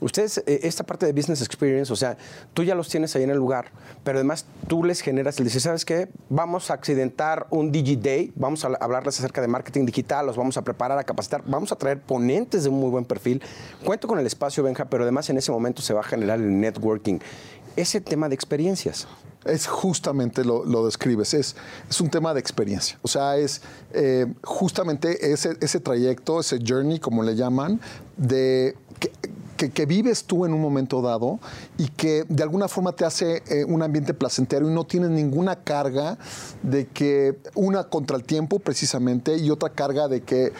Ustedes, 0.00 0.38
eh, 0.46 0.60
esta 0.62 0.84
parte 0.84 1.06
de 1.06 1.12
business 1.12 1.42
experience, 1.42 1.92
o 1.92 1.96
sea, 1.96 2.16
tú 2.54 2.62
ya 2.62 2.76
los 2.76 2.88
tienes 2.88 3.16
ahí 3.16 3.24
en 3.24 3.30
el 3.30 3.36
lugar, 3.36 3.72
pero 4.04 4.18
además 4.18 4.46
tú 4.68 4.84
les 4.84 5.00
generas, 5.00 5.38
les 5.40 5.48
dices, 5.48 5.64
¿sabes 5.64 5.84
qué? 5.84 6.08
Vamos 6.28 6.70
a 6.70 6.74
accidentar 6.74 7.48
un 7.50 7.72
DigiDay, 7.72 8.32
vamos 8.36 8.64
a 8.64 8.68
hablarles 8.80 9.18
acerca 9.18 9.40
de 9.40 9.48
marketing 9.48 9.86
digital, 9.86 10.26
los 10.26 10.36
vamos 10.36 10.56
a 10.56 10.62
preparar, 10.62 10.98
a 10.98 11.04
capacitar, 11.04 11.42
vamos 11.46 11.72
a 11.72 11.76
traer 11.76 12.00
ponentes 12.00 12.62
de 12.62 12.70
un 12.70 12.78
muy 12.78 12.90
buen 12.90 13.04
perfil. 13.04 13.42
Cuento 13.84 14.06
con 14.06 14.20
el 14.20 14.26
espacio, 14.26 14.62
Benja, 14.62 14.84
pero 14.84 15.02
además 15.02 15.28
en 15.30 15.38
ese 15.38 15.50
momento 15.50 15.82
se 15.82 15.92
va 15.94 16.00
a 16.00 16.04
generar 16.04 16.38
el 16.38 16.60
networking. 16.60 17.18
Ese 17.74 18.00
tema 18.00 18.28
de 18.28 18.34
experiencias. 18.36 19.08
Es 19.44 19.66
justamente 19.66 20.44
lo, 20.44 20.64
lo 20.64 20.84
describes, 20.84 21.32
es, 21.32 21.56
es 21.88 22.00
un 22.00 22.10
tema 22.10 22.34
de 22.34 22.40
experiencia. 22.40 22.98
O 23.02 23.08
sea, 23.08 23.36
es 23.36 23.62
eh, 23.92 24.26
justamente 24.42 25.32
ese, 25.32 25.56
ese 25.60 25.80
trayecto, 25.80 26.40
ese 26.40 26.58
journey, 26.64 26.98
como 26.98 27.22
le 27.22 27.34
llaman, 27.34 27.80
de 28.16 28.76
que, 28.98 29.12
que- 29.58 29.84
vives 29.86 30.24
tú 30.24 30.46
en 30.46 30.54
un 30.54 30.60
momento 30.62 31.02
dado 31.02 31.38
y 31.76 31.88
que 31.88 32.24
de 32.28 32.42
alguna 32.42 32.68
forma 32.68 32.92
te 32.92 33.04
hace 33.04 33.42
eh, 33.48 33.64
un 33.66 33.82
ambiente 33.82 34.14
placentero 34.14 34.70
y 34.70 34.72
no 34.72 34.84
tienes 34.84 35.10
ninguna 35.10 35.56
carga 35.64 36.16
de 36.62 36.86
que 36.86 37.38
una 37.54 37.84
contra 37.84 38.16
el 38.16 38.22
tiempo 38.24 38.58
precisamente 38.60 39.36
y 39.36 39.50
otra 39.50 39.70
carga 39.70 40.08
de 40.08 40.22
que 40.22 40.46
eh, 40.46 40.52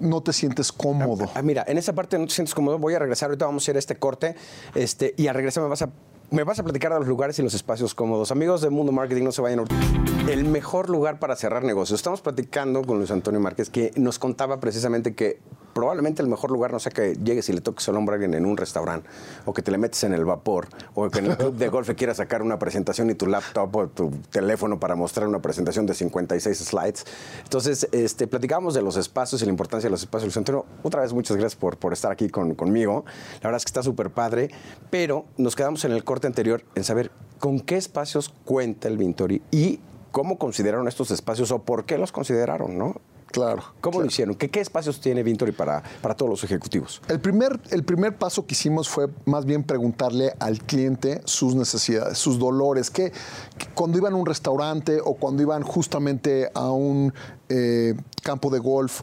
no 0.00 0.22
te 0.22 0.32
sientes 0.32 0.70
cómodo. 0.70 1.30
Ah, 1.34 1.42
mira, 1.42 1.64
en 1.66 1.78
esa 1.78 1.92
parte 1.94 2.18
no 2.18 2.26
te 2.26 2.34
sientes 2.34 2.54
cómodo. 2.54 2.78
Voy 2.78 2.94
a 2.94 2.98
regresar. 2.98 3.30
Ahorita 3.30 3.46
vamos 3.46 3.66
a 3.66 3.70
ir 3.70 3.76
a 3.76 3.80
este 3.80 3.96
corte. 3.96 4.36
Este, 4.74 5.14
y 5.16 5.26
al 5.26 5.34
regresar 5.34 5.62
me 5.62 5.68
vas 5.68 5.82
a. 5.82 5.90
Me 6.30 6.44
vas 6.44 6.60
a 6.60 6.62
platicar 6.62 6.92
de 6.92 7.00
los 7.00 7.08
lugares 7.08 7.36
y 7.40 7.42
los 7.42 7.54
espacios 7.54 7.92
cómodos. 7.92 8.30
Amigos 8.30 8.60
de 8.60 8.70
Mundo 8.70 8.92
Marketing, 8.92 9.24
no 9.24 9.32
se 9.32 9.42
vayan. 9.42 9.64
El 10.30 10.44
mejor 10.44 10.90
lugar 10.90 11.18
para 11.18 11.34
cerrar 11.34 11.64
negocios. 11.64 11.98
Estamos 11.98 12.20
platicando 12.20 12.82
con 12.84 12.98
Luis 12.98 13.10
Antonio 13.10 13.40
Márquez, 13.40 13.68
que 13.68 13.90
nos 13.96 14.20
contaba 14.20 14.60
precisamente 14.60 15.12
que 15.16 15.40
probablemente 15.74 16.22
el 16.22 16.28
mejor 16.28 16.52
lugar 16.52 16.70
no 16.72 16.78
sea 16.78 16.92
que 16.92 17.14
llegues 17.16 17.48
y 17.48 17.52
le 17.52 17.60
toques 17.60 17.88
el 17.88 17.96
hombro 17.96 18.12
a 18.12 18.14
alguien 18.14 18.34
en 18.34 18.46
un 18.46 18.56
restaurante, 18.56 19.08
o 19.44 19.52
que 19.52 19.60
te 19.62 19.72
le 19.72 19.78
metes 19.78 20.04
en 20.04 20.12
el 20.12 20.24
vapor, 20.24 20.68
o 20.94 21.10
que 21.10 21.18
en 21.18 21.26
el 21.26 21.36
club 21.36 21.56
de 21.56 21.68
golf 21.68 21.90
quieras 21.96 22.18
sacar 22.18 22.42
una 22.42 22.60
presentación 22.60 23.10
y 23.10 23.14
tu 23.16 23.26
laptop 23.26 23.74
o 23.74 23.88
tu 23.88 24.10
teléfono 24.30 24.78
para 24.78 24.94
mostrar 24.94 25.26
una 25.26 25.42
presentación 25.42 25.84
de 25.86 25.94
56 25.94 26.58
slides. 26.58 27.04
Entonces, 27.42 27.88
este, 27.90 28.28
platicábamos 28.28 28.74
de 28.74 28.82
los 28.82 28.96
espacios 28.96 29.42
y 29.42 29.46
la 29.46 29.50
importancia 29.50 29.88
de 29.88 29.92
los 29.92 30.02
espacios. 30.02 30.26
Luis 30.28 30.36
Antonio, 30.36 30.64
otra 30.84 31.00
vez 31.02 31.12
muchas 31.12 31.36
gracias 31.38 31.58
por, 31.58 31.76
por 31.76 31.92
estar 31.92 32.12
aquí 32.12 32.28
con- 32.28 32.54
conmigo. 32.54 33.04
La 33.42 33.48
verdad 33.48 33.56
es 33.56 33.64
que 33.64 33.70
está 33.70 33.82
súper 33.82 34.10
padre, 34.10 34.50
pero 34.90 35.24
nos 35.38 35.56
quedamos 35.56 35.84
en 35.84 35.90
el 35.90 36.04
corte 36.04 36.28
anterior 36.28 36.62
en 36.76 36.84
saber 36.84 37.10
con 37.40 37.58
qué 37.58 37.76
espacios 37.76 38.32
cuenta 38.44 38.86
el 38.86 38.96
Vintori 38.96 39.42
y 39.50 39.80
cómo 40.10 40.38
consideraron 40.38 40.88
estos 40.88 41.10
espacios 41.10 41.50
o 41.50 41.60
por 41.60 41.84
qué 41.84 41.98
los 41.98 42.12
consideraron, 42.12 42.76
¿no? 42.78 42.96
Claro. 43.30 43.62
¿Cómo 43.80 43.92
claro. 43.92 44.04
lo 44.04 44.06
hicieron? 44.06 44.34
¿Qué, 44.34 44.50
qué 44.50 44.60
espacios 44.60 45.00
tiene 45.00 45.22
Vintori 45.22 45.52
para, 45.52 45.82
para 46.02 46.16
todos 46.16 46.30
los 46.30 46.44
ejecutivos? 46.44 47.00
El 47.08 47.20
primer, 47.20 47.60
el 47.70 47.84
primer 47.84 48.16
paso 48.16 48.44
que 48.44 48.54
hicimos 48.54 48.88
fue 48.88 49.06
más 49.24 49.44
bien 49.44 49.62
preguntarle 49.62 50.34
al 50.40 50.58
cliente 50.58 51.20
sus 51.24 51.54
necesidades, 51.54 52.18
sus 52.18 52.38
dolores, 52.38 52.90
que, 52.90 53.12
que 53.56 53.66
cuando 53.74 53.98
iban 53.98 54.14
a 54.14 54.16
un 54.16 54.26
restaurante 54.26 54.98
o 55.04 55.14
cuando 55.14 55.42
iban 55.42 55.62
justamente 55.62 56.50
a 56.54 56.70
un 56.70 57.14
eh, 57.48 57.94
campo 58.22 58.50
de 58.50 58.58
golf, 58.58 59.02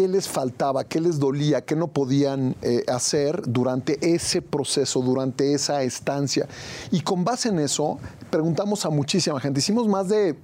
qué 0.00 0.08
les 0.08 0.26
faltaba, 0.28 0.84
qué 0.84 0.98
les 0.98 1.18
dolía, 1.18 1.60
qué 1.62 1.76
no 1.76 1.88
podían 1.88 2.56
eh, 2.62 2.84
hacer 2.88 3.42
durante 3.46 3.98
ese 4.14 4.40
proceso, 4.40 5.02
durante 5.02 5.52
esa 5.52 5.82
estancia. 5.82 6.48
Y 6.90 7.02
con 7.02 7.22
base 7.22 7.50
en 7.50 7.58
eso, 7.58 7.98
preguntamos 8.30 8.86
a 8.86 8.90
muchísima 8.90 9.38
gente. 9.40 9.60
Hicimos 9.60 9.86
más 9.88 10.08
de 10.08 10.36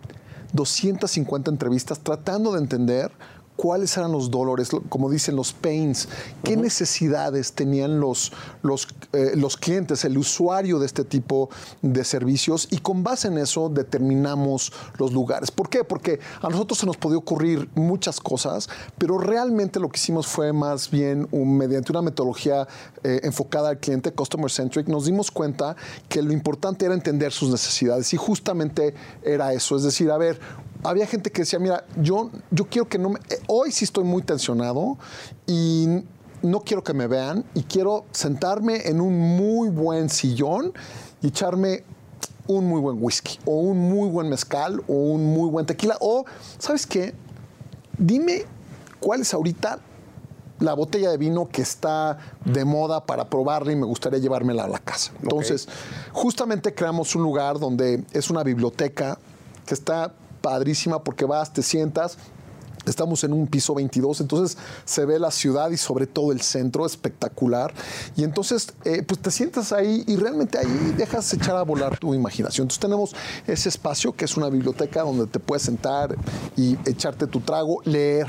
250 0.53 1.51
entrevistas 1.51 2.01
tratando 2.01 2.53
de 2.53 2.59
entender 2.59 3.11
cuáles 3.57 3.97
eran 3.97 4.13
los 4.13 4.31
dolores, 4.31 4.75
lo- 4.75 4.83
como 4.83 5.09
dicen 5.09 5.37
los 5.37 5.55
pains, 5.55 6.07
qué 6.45 6.59
necesidades 6.59 7.55
tenían 7.55 7.99
los, 7.99 8.33
los, 8.63 8.87
eh, 9.17 9.37
los 9.37 9.57
clientes, 9.57 10.05
el 10.05 10.19
usuario 10.19 10.79
de 10.79 10.87
este 10.87 11.05
tipo 11.05 11.49
de 11.81 12.05
servicios 12.05 12.69
y 12.71 12.79
con 12.79 13.03
base 13.03 13.29
en 13.29 13.39
eso 13.39 13.69
determinamos 13.69 14.73
los 14.99 15.13
lugares. 15.13 15.51
¿Por 15.51 15.69
qué? 15.71 15.85
Porque 15.85 16.21
a 16.43 16.49
nosotros 16.49 16.79
se 16.79 16.87
nos 16.87 16.97
podía 16.97 17.19
ocurrir 17.19 17.69
muchas 17.75 18.21
cosas, 18.21 18.69
pero 18.99 19.19
realmente 19.19 19.81
lo 19.81 19.89
que 19.89 19.99
hicimos 19.99 20.27
fue 20.27 20.53
más 20.53 20.91
bien 20.91 21.29
mediante 21.33 21.93
una 21.93 22.03
metodología 22.03 22.69
eh, 23.03 23.21
enfocada 23.23 23.71
al 23.71 23.79
cliente, 23.79 24.13
customer 24.13 24.51
centric, 24.51 24.87
nos 24.89 25.07
dimos 25.07 25.31
cuenta 25.31 25.77
que 26.09 26.23
lo 26.23 26.33
importante 26.33 26.85
era 26.85 26.95
entender 26.95 27.33
sus 27.33 27.51
necesidades 27.51 28.13
y 28.13 28.17
justamente 28.17 28.95
era 29.23 29.53
eso, 29.53 29.77
es 29.77 29.83
decir, 29.83 30.11
a 30.11 30.19
ver, 30.19 30.39
había 30.83 31.07
gente 31.07 31.31
que 31.31 31.43
decía, 31.43 31.59
mira, 31.59 31.85
yo, 31.97 32.31
yo 32.51 32.67
quiero 32.67 32.89
que 32.89 32.99
no 32.99 33.11
me... 33.11 33.19
eh, 33.31 33.41
Hoy 33.49 33.73
sí 33.73 33.85
estoy 33.85 34.05
muy 34.05 34.23
tensionado 34.23 34.99
y 35.47 36.05
no 36.51 36.61
quiero 36.61 36.83
que 36.83 36.95
me 36.95 37.07
vean 37.07 37.45
y 37.55 37.65
quiero 37.65 38.05
sentarme 38.13 38.89
en 38.89 39.01
un 39.01 39.19
muy 39.37 39.69
buen 39.69 40.09
sillón 40.09 40.73
y 41.23 41.29
echarme 41.29 41.85
un 42.47 42.67
muy 42.67 42.81
buen 42.81 42.99
whisky, 43.01 43.39
o 43.45 43.59
un 43.59 43.89
muy 43.89 44.09
buen 44.09 44.29
mezcal, 44.29 44.81
o 44.87 44.93
un 44.93 45.35
muy 45.35 45.51
buen 45.51 45.67
tequila, 45.67 45.97
o, 46.01 46.25
¿sabes 46.59 46.87
qué? 46.87 47.13
Dime 47.99 48.45
cuál 49.01 49.23
es 49.23 49.35
ahorita 49.35 49.81
la 50.59 50.75
botella 50.75 51.11
de 51.11 51.19
vino 51.19 51.49
que 51.49 51.63
está 51.63 52.19
de 52.45 52.65
moda 52.65 53.05
para 53.05 53.29
probarla 53.29 53.73
y 53.73 53.77
me 53.77 53.85
gustaría 53.85 54.19
llevármela 54.19 54.65
a 54.65 54.69
la 54.69 54.79
casa. 54.79 55.13
Entonces, 55.23 55.69
justamente 56.13 56.75
creamos 56.75 57.15
un 57.15 57.23
lugar 57.23 57.59
donde 57.59 58.05
es 58.13 58.31
una 58.31 58.43
biblioteca 58.43 59.19
que 59.67 59.75
está 59.75 60.15
padrísima 60.41 61.03
porque 61.03 61.25
vas, 61.25 61.53
te 61.53 61.63
sientas, 61.63 62.17
Estamos 62.87 63.25
en 63.25 63.33
un 63.33 63.47
piso 63.47 63.75
22, 63.75 64.21
entonces 64.21 64.57
se 64.85 65.05
ve 65.05 65.19
la 65.19 65.31
ciudad 65.31 65.71
y 65.71 65.77
sobre 65.77 66.07
todo 66.07 66.33
el 66.33 66.41
centro, 66.41 66.87
espectacular. 66.87 67.73
Y 68.17 68.25
entonces, 68.25 68.73
eh, 68.85 69.03
pues 69.03 69.21
te 69.21 69.31
sientas 69.31 69.73
ahí 69.73 70.05
y 70.07 70.17
realmente 70.17 70.59
ahí 70.59 70.95
dejas 70.97 71.33
echar 71.33 71.57
a 71.57 71.63
volar 71.63 71.99
tu 71.99 72.15
imaginación. 72.15 72.65
Entonces 72.65 72.81
tenemos 72.81 73.15
ese 73.47 73.69
espacio 73.69 74.13
que 74.13 74.25
es 74.25 74.37
una 74.37 74.49
biblioteca 74.49 75.03
donde 75.03 75.27
te 75.27 75.39
puedes 75.39 75.63
sentar 75.63 76.17
y 76.57 76.77
echarte 76.89 77.27
tu 77.27 77.41
trago, 77.41 77.81
leer 77.85 78.27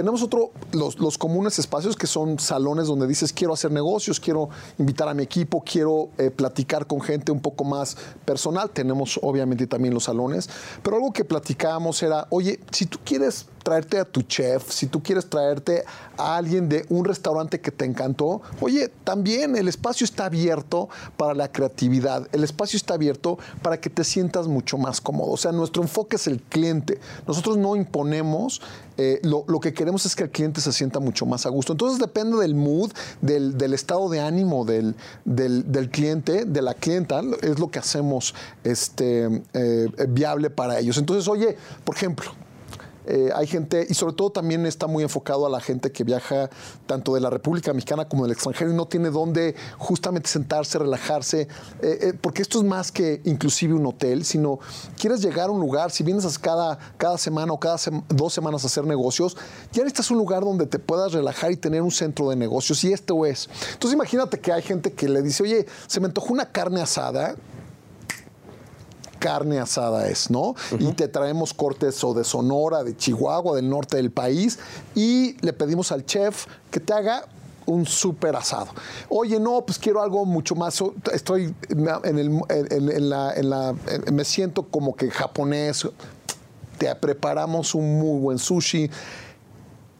tenemos 0.00 0.22
otro, 0.22 0.50
los, 0.72 1.18
comunes 1.18 1.58
espacios 1.58 1.94
que 1.94 2.06
son 2.06 2.38
salones 2.38 2.86
donde 2.86 3.06
dices 3.06 3.34
quiero 3.34 3.52
hacer 3.52 3.70
negocios, 3.70 4.18
quiero 4.18 4.48
invitar 4.78 5.06
a 5.10 5.12
mi 5.12 5.22
equipo, 5.22 5.62
quiero 5.62 6.08
eh, 6.16 6.30
platicar 6.30 6.86
con 6.86 7.02
gente 7.02 7.30
un 7.30 7.40
poco 7.40 7.64
más 7.64 7.98
personal. 8.24 8.70
Tenemos 8.70 9.20
obviamente 9.22 9.66
también 9.66 9.92
los 9.92 10.04
salones, 10.04 10.48
pero 10.82 10.96
algo 10.96 11.12
que 11.12 11.22
platicábamos 11.22 12.02
era, 12.02 12.26
oye, 12.30 12.60
si 12.70 12.86
tú 12.86 12.98
quieres 13.04 13.44
traerte 13.62 13.98
a 13.98 14.06
tu 14.06 14.22
chef, 14.22 14.70
si 14.70 14.86
tú 14.86 15.02
quieres 15.02 15.28
traerte 15.28 15.84
a 16.16 16.36
alguien 16.36 16.68
de 16.70 16.86
un 16.88 17.04
restaurante 17.04 17.60
que 17.60 17.70
te 17.70 17.84
encantó, 17.84 18.40
oye, 18.60 18.88
también 19.04 19.54
el 19.54 19.68
espacio 19.68 20.06
está 20.06 20.24
abierto 20.26 20.88
para 21.18 21.34
la 21.34 21.52
creatividad, 21.52 22.26
el 22.32 22.42
espacio 22.42 22.78
está 22.78 22.94
abierto 22.94 23.38
para 23.62 23.78
que 23.78 23.90
te 23.90 24.04
sientas 24.04 24.48
mucho 24.48 24.78
más 24.78 25.00
cómodo. 25.00 25.32
O 25.32 25.36
sea, 25.36 25.52
nuestro 25.52 25.82
enfoque 25.82 26.16
es 26.16 26.26
el 26.26 26.40
cliente. 26.40 27.00
Nosotros 27.26 27.58
no 27.58 27.76
imponemos, 27.76 28.62
eh, 28.96 29.20
lo, 29.22 29.44
que 29.60 29.72
queremos 29.72 30.04
es 30.06 30.14
que 30.14 30.24
el 30.24 30.30
cliente 30.30 30.60
se 30.60 30.72
sienta 30.72 31.00
mucho 31.00 31.26
más 31.26 31.46
a 31.46 31.48
gusto. 31.48 31.72
Entonces 31.72 31.98
depende 31.98 32.36
del 32.38 32.54
mood, 32.54 32.92
del, 33.20 33.74
estado 33.74 34.08
de 34.08 34.20
ánimo 34.20 34.64
del, 34.64 34.94
del, 35.24 35.90
cliente, 35.90 36.44
de 36.44 36.62
la 36.62 36.74
clienta, 36.74 37.22
es 37.42 37.58
lo 37.58 37.70
que 37.70 37.78
hacemos 37.78 38.34
este, 38.64 39.42
eh, 39.54 39.88
viable 40.08 40.50
para 40.50 40.78
ellos. 40.78 40.98
Entonces, 40.98 41.28
oye, 41.28 41.56
por 41.84 41.96
ejemplo, 41.96 42.32
eh, 43.10 43.30
hay 43.34 43.46
gente, 43.46 43.86
y 43.88 43.94
sobre 43.94 44.14
todo 44.14 44.30
también 44.30 44.66
está 44.66 44.86
muy 44.86 45.02
enfocado 45.02 45.44
a 45.44 45.50
la 45.50 45.60
gente 45.60 45.90
que 45.90 46.04
viaja 46.04 46.48
tanto 46.86 47.14
de 47.14 47.20
la 47.20 47.28
República 47.28 47.72
Mexicana 47.72 48.08
como 48.08 48.22
del 48.22 48.32
extranjero 48.32 48.70
y 48.70 48.74
no 48.74 48.86
tiene 48.86 49.10
dónde 49.10 49.56
justamente 49.78 50.28
sentarse, 50.28 50.78
relajarse, 50.78 51.42
eh, 51.42 51.48
eh, 51.82 52.12
porque 52.20 52.42
esto 52.42 52.58
es 52.58 52.64
más 52.64 52.92
que 52.92 53.20
inclusive 53.24 53.74
un 53.74 53.84
hotel, 53.86 54.24
sino 54.24 54.60
quieres 54.96 55.22
llegar 55.22 55.48
a 55.48 55.52
un 55.52 55.60
lugar, 55.60 55.90
si 55.90 56.04
vienes 56.04 56.38
cada, 56.38 56.78
cada 56.96 57.18
semana 57.18 57.52
o 57.52 57.58
cada 57.58 57.78
dos 58.08 58.32
semanas 58.32 58.62
a 58.62 58.68
hacer 58.68 58.84
negocios, 58.84 59.36
ya 59.72 59.82
necesitas 59.82 60.10
un 60.12 60.18
lugar 60.18 60.44
donde 60.44 60.66
te 60.66 60.78
puedas 60.78 61.12
relajar 61.12 61.50
y 61.50 61.56
tener 61.56 61.82
un 61.82 61.90
centro 61.90 62.30
de 62.30 62.36
negocios, 62.36 62.84
y 62.84 62.92
esto 62.92 63.26
es. 63.26 63.48
Entonces 63.72 63.94
imagínate 63.94 64.38
que 64.38 64.52
hay 64.52 64.62
gente 64.62 64.92
que 64.92 65.08
le 65.08 65.22
dice, 65.22 65.42
oye, 65.42 65.66
se 65.88 65.98
me 65.98 66.06
antojó 66.06 66.32
una 66.32 66.52
carne 66.52 66.80
asada, 66.80 67.34
carne 69.20 69.60
asada 69.60 70.08
es, 70.08 70.30
¿no? 70.30 70.56
Y 70.80 70.92
te 70.94 71.06
traemos 71.06 71.54
cortes 71.54 72.02
o 72.02 72.12
de 72.14 72.24
Sonora, 72.24 72.82
de 72.82 72.96
Chihuahua, 72.96 73.54
del 73.54 73.68
norte 73.68 73.98
del 73.98 74.10
país, 74.10 74.58
y 74.96 75.36
le 75.44 75.52
pedimos 75.52 75.92
al 75.92 76.04
chef 76.04 76.46
que 76.72 76.80
te 76.80 76.92
haga 76.92 77.24
un 77.66 77.86
súper 77.86 78.34
asado. 78.34 78.68
Oye, 79.08 79.38
no, 79.38 79.62
pues 79.64 79.78
quiero 79.78 80.02
algo 80.02 80.24
mucho 80.24 80.56
más. 80.56 80.82
Estoy 81.12 81.54
en, 81.68 82.18
el, 82.18 82.40
en, 82.48 83.10
la, 83.10 83.34
en 83.34 83.50
la, 83.50 83.74
me 84.12 84.24
siento 84.24 84.64
como 84.64 84.96
que 84.96 85.10
japonés. 85.10 85.86
Te 86.78 86.92
preparamos 86.96 87.74
un 87.74 88.00
muy 88.00 88.18
buen 88.18 88.38
sushi 88.38 88.90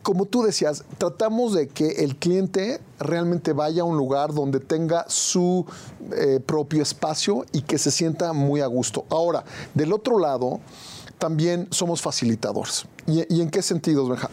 como 0.03 0.25
tú 0.25 0.43
decías, 0.43 0.85
tratamos 0.99 1.53
de 1.53 1.69
que 1.69 2.05
el 2.05 2.17
cliente 2.17 2.81
realmente 2.99 3.53
vaya 3.53 3.83
a 3.83 3.85
un 3.85 3.97
lugar 3.97 4.33
donde 4.33 4.61
tenga 4.61 5.05
su 5.09 5.67
eh, 6.13 6.41
propio 6.45 6.83
espacio 6.83 7.45
y 7.53 7.63
que 7.63 7.79
se 7.79 7.91
sienta 7.91 8.33
muy 8.33 8.61
a 8.61 8.67
gusto. 8.67 9.05
Ahora, 9.11 9.45
del 9.75 9.93
otro 9.93 10.19
lado, 10.19 10.61
también 11.19 11.69
somos 11.71 12.01
facilitadores. 12.01 12.87
¿Y, 13.07 13.41
en 13.41 13.51
qué 13.51 13.61
sentidos, 13.63 14.09
Benja? 14.09 14.31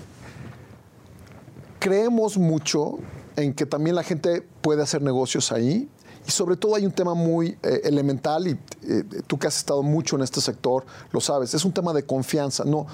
Creemos 1.80 2.38
mucho 2.38 2.98
en 3.36 3.54
que 3.54 3.66
también 3.66 3.96
la 3.96 4.04
gente 4.04 4.48
puede 4.62 4.82
hacer 4.82 5.02
negocios 5.02 5.52
ahí. 5.52 5.90
Y 6.26 6.32
sobre 6.32 6.58
todo 6.58 6.76
hay 6.76 6.86
un 6.86 6.92
tema 6.92 7.14
muy 7.14 7.58
eh, 7.64 7.82
elemental, 7.86 8.48
y 8.48 8.52
eh, 8.84 9.04
tú 9.28 9.40
que 9.40 9.48
has 9.48 9.58
estado 9.58 9.82
mucho 9.82 10.18
en 10.18 10.24
este 10.24 10.42
sector, 10.42 10.86
lo 11.12 11.22
sabes, 11.22 11.54
es 11.54 11.64
un 11.64 11.72
tema 11.72 11.94
de 11.94 12.04
confianza. 12.04 12.66
No, 12.66 12.86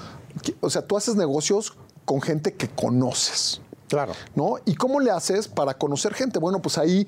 o 0.60 0.70
sea, 0.70 0.86
tú 0.86 0.96
haces 0.96 1.16
negocios 1.16 1.76
con 2.04 2.20
gente 2.20 2.54
que 2.54 2.68
conoces. 2.68 3.60
Claro. 3.88 4.12
¿No? 4.34 4.56
¿Y 4.64 4.74
cómo 4.74 5.00
le 5.00 5.10
haces 5.10 5.46
para 5.46 5.74
conocer 5.74 6.14
gente? 6.14 6.38
Bueno, 6.38 6.60
pues 6.60 6.78
ahí 6.78 7.06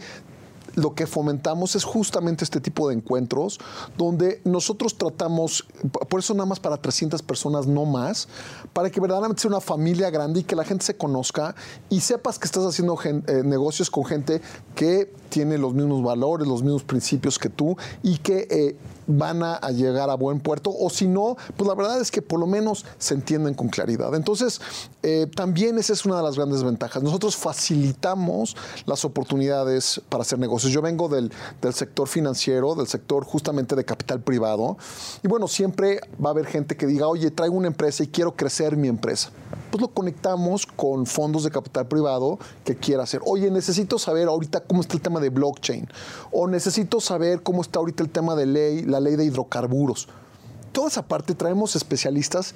lo 0.76 0.94
que 0.94 1.06
fomentamos 1.06 1.74
es 1.74 1.84
justamente 1.84 2.44
este 2.44 2.60
tipo 2.60 2.88
de 2.88 2.94
encuentros 2.94 3.58
donde 3.96 4.40
nosotros 4.44 4.96
tratamos, 4.96 5.66
por 6.08 6.20
eso 6.20 6.34
nada 6.34 6.46
más 6.46 6.60
para 6.60 6.76
300 6.76 7.22
personas, 7.22 7.66
no 7.66 7.86
más, 7.86 8.28
para 8.72 8.90
que 8.90 9.00
verdaderamente 9.00 9.42
sea 9.42 9.48
una 9.48 9.60
familia 9.60 10.10
grande 10.10 10.40
y 10.40 10.44
que 10.44 10.54
la 10.54 10.64
gente 10.64 10.84
se 10.84 10.96
conozca 10.96 11.54
y 11.88 12.00
sepas 12.00 12.38
que 12.38 12.44
estás 12.44 12.64
haciendo 12.64 12.98
eh, 13.02 13.42
negocios 13.42 13.90
con 13.90 14.04
gente 14.04 14.40
que 14.74 15.12
tiene 15.30 15.56
los 15.56 15.72
mismos 15.72 16.02
valores, 16.02 16.46
los 16.46 16.62
mismos 16.62 16.84
principios 16.84 17.38
que 17.38 17.48
tú 17.48 17.76
y 18.02 18.18
que 18.18 18.46
eh, 18.50 18.76
van 19.06 19.42
a, 19.42 19.60
llegar 19.70 20.10
a 20.10 20.14
buen 20.14 20.40
puerto 20.40 20.72
o 20.76 20.90
si 20.90 21.06
no, 21.06 21.36
pues 21.56 21.68
la 21.68 21.74
verdad 21.74 22.00
es 22.00 22.10
que 22.10 22.22
por 22.22 22.40
lo 22.40 22.46
menos 22.46 22.84
se 22.98 23.14
entienden 23.14 23.54
con 23.54 23.68
claridad. 23.68 24.14
Entonces, 24.14 24.60
eh, 25.02 25.26
también 25.34 25.78
esa 25.78 25.92
es 25.92 26.04
una 26.04 26.16
de 26.16 26.22
las 26.22 26.36
grandes 26.36 26.62
ventajas. 26.62 27.02
Nosotros 27.02 27.36
facilitamos 27.36 28.56
las 28.86 29.04
oportunidades 29.04 30.00
para 30.08 30.22
hacer 30.22 30.38
negocios. 30.38 30.72
Yo 30.72 30.82
vengo 30.82 31.08
del, 31.08 31.32
del 31.60 31.74
sector 31.74 32.08
financiero, 32.08 32.74
del 32.74 32.86
sector 32.86 33.24
justamente 33.24 33.76
de 33.76 33.84
capital 33.84 34.20
privado 34.20 34.76
y 35.22 35.28
bueno, 35.28 35.48
siempre 35.48 36.00
va 36.24 36.30
a 36.30 36.32
haber 36.32 36.46
gente 36.46 36.76
que 36.76 36.86
diga, 36.86 37.08
oye, 37.08 37.30
traigo 37.30 37.56
una 37.56 37.68
empresa 37.68 38.02
y 38.02 38.08
quiero 38.08 38.34
crecer 38.34 38.76
mi 38.76 38.88
empresa. 38.88 39.30
Pues 39.70 39.80
lo 39.80 39.88
conectamos 39.88 40.66
con 40.66 41.06
fondos 41.06 41.44
de 41.44 41.50
capital 41.50 41.86
privado 41.86 42.38
que 42.64 42.76
quiera 42.76 43.02
hacer. 43.02 43.20
Oye, 43.24 43.50
necesito 43.50 43.98
saber 43.98 44.28
ahorita 44.28 44.60
cómo 44.60 44.80
está 44.80 44.94
el 44.94 45.00
tema 45.00 45.20
de 45.20 45.30
blockchain 45.30 45.88
o 46.32 46.46
necesito 46.46 47.00
saber 47.00 47.42
cómo 47.42 47.62
está 47.62 47.78
ahorita 47.78 48.02
el 48.02 48.10
tema 48.10 48.34
de 48.34 48.46
ley, 48.46 48.82
la 48.82 49.00
ley 49.00 49.16
de 49.16 49.24
hidrocarburos. 49.24 50.08
Toda 50.72 50.88
esa 50.88 51.02
parte 51.02 51.34
traemos 51.34 51.74
especialistas 51.76 52.54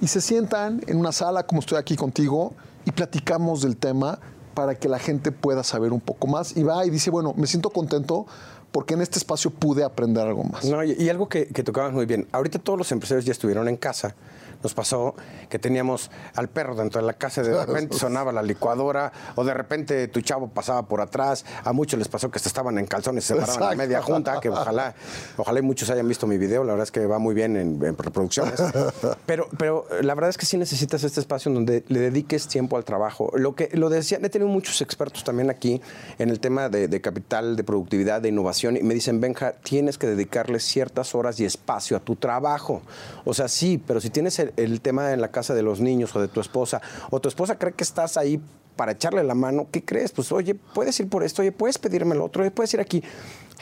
y 0.00 0.08
se 0.08 0.20
sientan 0.20 0.82
en 0.86 0.98
una 0.98 1.12
sala 1.12 1.46
como 1.46 1.60
estoy 1.60 1.78
aquí 1.78 1.96
contigo 1.96 2.52
y 2.84 2.92
platicamos 2.92 3.62
del 3.62 3.76
tema 3.76 4.18
para 4.54 4.74
que 4.74 4.88
la 4.88 4.98
gente 4.98 5.32
pueda 5.32 5.62
saber 5.62 5.92
un 5.92 6.00
poco 6.00 6.26
más 6.26 6.56
y 6.56 6.62
va 6.62 6.86
y 6.86 6.90
dice, 6.90 7.10
bueno, 7.10 7.34
me 7.36 7.46
siento 7.46 7.70
contento 7.70 8.26
porque 8.72 8.94
en 8.94 9.02
este 9.02 9.18
espacio 9.18 9.50
pude 9.50 9.84
aprender 9.84 10.26
algo 10.26 10.44
más. 10.44 10.64
y, 10.64 11.08
algo 11.08 11.28
que, 11.28 11.48
que 11.48 11.62
tocabas 11.62 11.92
muy 11.92 12.06
bien, 12.06 12.26
ahorita 12.32 12.58
todos 12.58 12.78
los 12.78 12.90
empresarios 12.92 13.24
ya 13.24 13.32
estuvieron 13.32 13.68
en 13.68 13.76
casa 13.76 14.14
nos 14.62 14.74
pasó 14.74 15.14
que 15.48 15.58
teníamos 15.58 16.10
al 16.34 16.48
perro 16.48 16.74
dentro 16.74 17.00
de 17.00 17.06
la 17.06 17.12
casa, 17.14 17.42
de 17.42 17.64
repente 17.64 17.96
sonaba 17.98 18.32
la 18.32 18.42
licuadora, 18.42 19.12
o 19.34 19.44
de 19.44 19.54
repente 19.54 20.08
tu 20.08 20.20
chavo 20.20 20.48
pasaba 20.48 20.82
por 20.82 21.00
atrás. 21.00 21.44
A 21.64 21.72
muchos 21.72 21.98
les 21.98 22.08
pasó 22.08 22.30
que 22.30 22.38
se 22.38 22.48
estaban 22.48 22.78
en 22.78 22.86
calzones, 22.86 23.24
se 23.24 23.34
paraban 23.34 23.72
a 23.72 23.76
media 23.76 24.02
junta, 24.02 24.40
que 24.40 24.48
ojalá, 24.48 24.94
ojalá 25.36 25.60
y 25.60 25.62
muchos 25.62 25.90
hayan 25.90 26.08
visto 26.08 26.26
mi 26.26 26.38
video, 26.38 26.64
la 26.64 26.72
verdad 26.72 26.84
es 26.84 26.92
que 26.92 27.06
va 27.06 27.18
muy 27.18 27.34
bien 27.34 27.56
en, 27.56 27.80
reproducciones. 27.96 28.60
Pero, 29.26 29.48
pero 29.58 29.86
la 30.02 30.14
verdad 30.14 30.30
es 30.30 30.38
que 30.38 30.46
sí 30.46 30.56
necesitas 30.56 31.02
este 31.02 31.20
espacio 31.20 31.48
en 31.48 31.54
donde 31.54 31.84
le 31.88 32.00
dediques 32.00 32.46
tiempo 32.46 32.76
al 32.76 32.84
trabajo. 32.84 33.32
Lo 33.34 33.54
que 33.54 33.70
lo 33.72 33.88
decía, 33.88 34.18
he 34.22 34.28
tenido 34.28 34.48
muchos 34.48 34.80
expertos 34.80 35.24
también 35.24 35.50
aquí 35.50 35.80
en 36.18 36.30
el 36.30 36.40
tema 36.40 36.68
de, 36.68 36.88
de 36.88 37.00
capital, 37.00 37.56
de 37.56 37.64
productividad, 37.64 38.20
de 38.20 38.28
innovación, 38.28 38.76
y 38.76 38.82
me 38.82 38.94
dicen, 38.94 39.20
Benja, 39.20 39.52
tienes 39.52 39.98
que 39.98 40.06
dedicarle 40.06 40.60
ciertas 40.60 41.14
horas 41.14 41.40
y 41.40 41.44
espacio 41.44 41.96
a 41.96 42.00
tu 42.00 42.16
trabajo. 42.16 42.82
O 43.24 43.34
sea, 43.34 43.48
sí, 43.48 43.82
pero 43.84 44.00
si 44.00 44.10
tienes 44.10 44.38
el, 44.38 44.52
el 44.56 44.80
tema 44.80 45.12
en 45.12 45.20
la 45.20 45.28
casa 45.28 45.54
de 45.54 45.62
los 45.62 45.80
niños 45.80 46.14
o 46.16 46.20
de 46.20 46.28
tu 46.28 46.40
esposa, 46.40 46.80
o 47.10 47.20
tu 47.20 47.28
esposa 47.28 47.58
cree 47.58 47.72
que 47.72 47.84
estás 47.84 48.16
ahí 48.16 48.40
para 48.76 48.92
echarle 48.92 49.24
la 49.24 49.34
mano, 49.34 49.66
¿qué 49.70 49.84
crees? 49.84 50.12
Pues 50.12 50.30
oye, 50.32 50.54
puedes 50.54 50.98
ir 51.00 51.08
por 51.08 51.22
esto, 51.22 51.42
oye, 51.42 51.52
puedes 51.52 51.78
pedirme 51.78 52.14
lo 52.14 52.24
otro, 52.24 52.42
oye, 52.42 52.50
puedes 52.50 52.72
ir 52.74 52.80
aquí. 52.80 53.02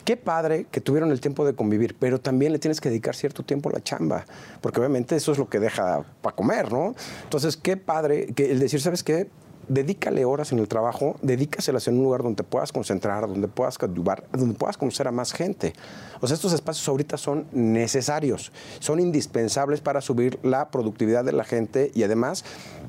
Qué 0.05 0.17
padre 0.17 0.67
que 0.71 0.81
tuvieron 0.81 1.11
el 1.13 1.21
tiempo 1.21 1.47
de 1.47 1.55
convivir, 1.55 1.97
pero 1.99 2.21
también 2.21 2.53
le 2.53 2.59
tienes 2.59 2.81
que 2.81 2.91
dedicar 2.91 3.15
cierto 3.15 3.43
tiempo 3.43 3.71
a 3.71 3.73
la 3.73 3.83
chamba, 3.83 4.27
porque 4.61 4.81
obviamente 4.81 5.17
eso 5.17 5.33
es 5.33 5.39
lo 5.39 5.49
que 5.49 5.61
deja 5.61 6.05
para 6.21 6.37
comer, 6.37 6.71
¿no? 6.71 6.95
Entonces, 7.23 7.57
qué 7.57 7.77
padre 7.77 8.29
el 8.37 8.59
decir, 8.59 8.83
¿sabes 8.83 9.03
qué? 9.03 9.29
Dedícale 9.69 10.25
horas 10.25 10.53
en 10.53 10.59
el 10.59 10.69
trabajo, 10.69 11.17
dedícaselas 11.23 11.89
en 11.89 11.99
un 11.99 12.05
lugar 12.05 12.23
donde 12.23 12.37
te 12.37 12.45
puedas 12.45 12.73
concentrar, 12.73 13.27
donde 13.27 13.49
puedas 13.49 13.79
coadyuvar, 13.79 14.25
donde 14.33 14.55
puedas 14.55 14.77
conocer 14.77 15.09
a 15.09 15.13
más 15.13 15.33
gente. 15.33 15.73
O 16.21 16.27
sea, 16.27 16.35
estos 16.35 16.53
espacios 16.53 16.89
ahorita 16.89 17.17
son 17.17 17.47
necesarios, 17.53 18.53
son 18.79 19.01
indispensables 19.01 19.81
para 19.81 20.01
subir 20.01 20.39
la 20.43 20.71
productividad 20.71 21.25
de 21.25 21.33
la 21.33 21.45
gente 21.45 21.91
y 21.95 22.03
además, 22.03 22.45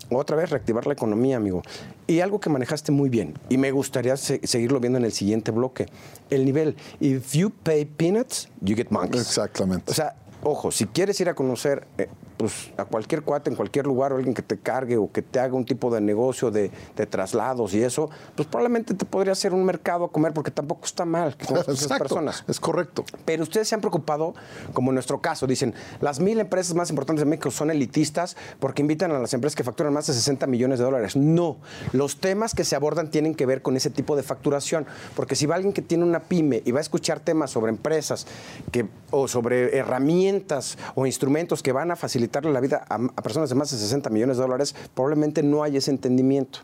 otra 0.09 0.35
vez, 0.35 0.49
reactivar 0.49 0.87
la 0.87 0.93
economía, 0.93 1.37
amigo. 1.37 1.61
Y 2.07 2.19
algo 2.19 2.39
que 2.39 2.49
manejaste 2.49 2.91
muy 2.91 3.09
bien, 3.09 3.33
y 3.49 3.57
me 3.57 3.71
gustaría 3.71 4.15
seguirlo 4.17 4.79
viendo 4.79 4.99
en 4.99 5.05
el 5.05 5.11
siguiente 5.11 5.51
bloque, 5.51 5.87
el 6.29 6.45
nivel. 6.45 6.75
If 6.99 7.33
you 7.33 7.49
pay 7.49 7.85
peanuts, 7.85 8.49
you 8.61 8.75
get 8.75 8.89
monkeys. 8.89 9.21
Exactamente. 9.21 9.91
O 9.91 9.93
sea, 9.93 10.15
ojo, 10.45 10.71
si 10.71 10.85
quieres 10.85 11.19
ir 11.19 11.27
a 11.27 11.33
conocer 11.33 11.87
eh, 11.97 12.07
pues, 12.37 12.71
a 12.77 12.85
cualquier 12.85 13.23
cuate 13.23 13.49
en 13.49 13.55
cualquier 13.55 13.87
lugar 13.87 14.13
o 14.13 14.17
alguien 14.17 14.35
que 14.35 14.43
te 14.43 14.59
cargue 14.59 14.95
o 14.95 15.11
que 15.11 15.23
te 15.23 15.39
haga 15.39 15.55
un 15.55 15.65
tipo 15.65 15.93
de 15.93 16.01
negocio 16.01 16.51
de, 16.51 16.69
traslados 17.09 17.73
y 17.73 17.81
eso, 17.81 18.09
pues 18.35 18.47
probablemente 18.47 18.93
te 18.93 19.05
podría 19.05 19.31
hacer 19.31 19.53
un 19.53 19.65
mercado 19.65 20.05
a 20.05 20.11
comer 20.11 20.33
porque 20.33 20.51
tampoco 20.51 20.85
está 20.85 21.03
mal 21.03 21.35
que 21.35 21.45
esas 21.45 21.97
personas. 21.97 22.43
Es 22.47 22.59
correcto. 22.59 23.05
Pero 23.25 23.43
ustedes 23.43 23.67
se 23.67 23.75
han 23.75 23.81
preocupado, 23.81 24.35
como 24.73 24.91
en 24.91 24.95
nuestro 24.95 25.19
caso, 25.19 25.47
dicen, 25.47 25.73
las 25.99 26.19
mil 26.19 26.39
empresas 26.39 26.75
más 26.75 26.89
importantes 26.91 27.25
de 27.25 27.29
México 27.29 27.49
son 27.49 27.71
elitistas 27.71 28.37
porque 28.59 28.83
invitan 28.83 29.11
a 29.11 29.19
las 29.19 29.33
empresas 29.33 29.55
que 29.55 29.63
facturan 29.63 29.93
más 29.93 30.05
de 30.07 30.13
60 30.13 30.45
millones 30.45 30.77
de 30.77 30.85
dólares. 30.85 31.15
No, 31.15 31.57
los 31.91 32.19
temas 32.19 32.53
que 32.53 32.63
se 32.63 32.75
abordan 32.75 33.09
tienen 33.09 33.33
que 33.33 33.47
ver 33.47 33.63
con 33.63 33.75
ese 33.77 33.89
tipo 33.89 34.15
de 34.15 34.21
facturación, 34.21 34.85
porque 35.15 35.35
si 35.35 35.47
va 35.47 35.55
alguien 35.55 35.73
que 35.73 35.81
tiene 35.81 36.03
una 36.03 36.19
pyme 36.19 36.61
y 36.65 36.71
va 36.71 36.79
a 36.79 36.81
escuchar 36.81 37.19
temas 37.19 37.49
sobre 37.49 37.71
empresas 37.71 38.27
que, 38.71 38.87
o 39.09 39.27
sobre 39.27 39.75
herramientas 39.77 40.34
o 40.95 41.05
instrumentos 41.05 41.61
que 41.63 41.71
van 41.71 41.91
a 41.91 41.95
facilitar 41.95 42.45
la 42.45 42.59
vida 42.59 42.85
a, 42.89 42.95
a 42.95 43.21
personas 43.21 43.49
de 43.49 43.55
más 43.55 43.71
de 43.71 43.77
60 43.77 44.09
millones 44.09 44.37
de 44.37 44.43
dólares, 44.43 44.75
probablemente 44.93 45.43
no 45.43 45.63
hay 45.63 45.77
ese 45.77 45.91
entendimiento. 45.91 46.59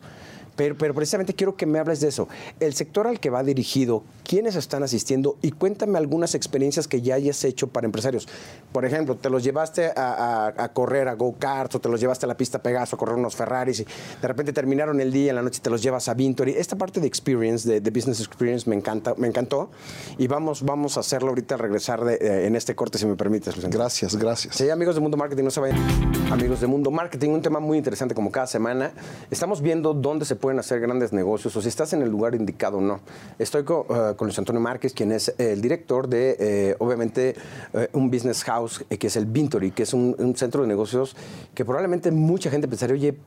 Pero, 0.56 0.76
precisamente 0.76 1.34
quiero 1.34 1.56
que 1.56 1.66
me 1.66 1.80
hables 1.80 2.02
de 2.02 2.10
eso. 2.10 2.28
El 2.60 2.74
sector 2.74 3.08
al 3.08 3.20
que 3.20 3.30
va 3.30 3.44
dirigido, 3.44 4.04
quiénes 4.24 4.56
están 4.56 4.84
asistiendo 4.84 5.38
y 5.42 5.52
cuéntame 5.52 5.98
algunas 5.98 6.36
experiencias 6.36 6.88
que 6.88 7.02
ya 7.02 7.16
hayas 7.16 7.44
hecho 7.44 7.68
para 7.68 7.86
empresarios. 7.86 8.28
Por 8.72 8.86
ejemplo, 8.86 9.16
te 9.16 9.30
los 9.30 9.44
llevaste 9.44 9.92
a, 9.96 10.70
correr 10.74 11.08
a 11.08 11.14
go-karts 11.16 11.76
o 11.76 11.80
te 11.80 11.90
los 11.90 12.00
llevaste 12.00 12.26
a 12.26 12.28
la 12.28 12.38
pista 12.38 12.60
Pegaso 12.62 12.96
a 12.96 13.00
correr 13.00 13.16
unos 13.16 13.36
Ferraris 13.36 13.80
y 13.80 13.84
de 13.84 14.28
repente 14.28 14.54
terminaron 14.54 15.00
el 15.02 15.12
día, 15.12 15.32
en 15.32 15.36
la 15.36 15.42
noche 15.42 15.60
te 15.62 15.70
los 15.70 15.82
llevas 15.82 16.08
a 16.10 16.14
Vintory. 16.14 16.54
Esta 16.54 16.78
parte 16.78 17.00
de 17.00 17.08
experience, 17.08 17.80
de, 17.80 17.92
business 17.92 18.20
experience, 18.20 18.70
me 18.70 18.76
encanta, 18.76 19.16
me 19.18 19.28
encantó 19.28 19.70
y 20.18 20.28
vamos, 20.28 20.64
vamos 20.64 20.98
a 20.98 21.02
hacerlo 21.02 21.30
ahorita 21.30 21.56
al 21.56 21.60
regresar 21.60 22.06
eh, 22.10 22.46
en 22.46 22.56
este 22.56 22.76
corte, 22.76 22.98
si 22.98 23.06
me 23.06 23.16
permites. 23.16 23.56
Gracias, 23.70 24.16
gracias. 24.16 24.56
Sí, 24.56 24.70
amigos 24.70 24.96
de 24.96 25.02
Mundo 25.02 25.18
Marketing, 25.18 25.44
no 25.44 25.52
se 25.52 25.60
vayan. 25.60 26.32
Amigos 26.32 26.62
de 26.62 26.68
Mundo 26.68 26.92
Marketing, 26.92 27.30
un 27.30 27.42
tema 27.42 27.60
muy 27.60 27.78
interesante 27.78 28.16
como 28.16 28.32
cada 28.32 28.48
semana. 28.48 28.92
Estamos 29.30 29.62
viendo 29.62 29.94
dónde 29.94 30.26
se 30.26 30.36
pueden 30.42 30.60
hacer 30.60 30.82
grandes 30.82 31.14
negocios 31.14 31.56
o 31.56 31.62
si 31.62 31.70
estás 31.70 31.94
en 31.94 32.02
el 32.02 32.10
lugar 32.10 32.36
indicado 32.36 32.80
o 32.80 32.82
no. 32.82 33.00
Estoy 33.40 33.64
con, 33.64 33.86
uh, 33.88 34.16
Luis 34.20 34.38
Antonio 34.38 34.60
Márquez, 34.60 34.94
quien 34.94 35.12
es 35.12 35.34
el 35.38 35.62
director 35.62 36.10
de, 36.10 36.36
eh, 36.40 36.76
obviamente, 36.80 37.36
eh, 37.74 37.88
un 37.94 38.12
business 38.12 38.44
house 38.44 38.84
que 39.00 39.08
es 39.08 39.16
el 39.16 39.26
Vintory, 39.26 39.72
que 39.72 39.84
es 39.84 39.94
un, 39.94 40.36
centro 40.36 40.62
de 40.62 40.68
negocios 40.68 41.16
que 41.54 41.66
probablemente 41.66 42.10
mucha 42.10 42.50
gente 42.50 42.68
pensaría, 42.68 42.96
oye, 42.96 43.18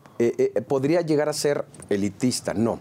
podría 0.67 1.01
llegar 1.03 1.29
a 1.29 1.33
ser 1.33 1.65
elitista. 1.89 2.55
No. 2.55 2.81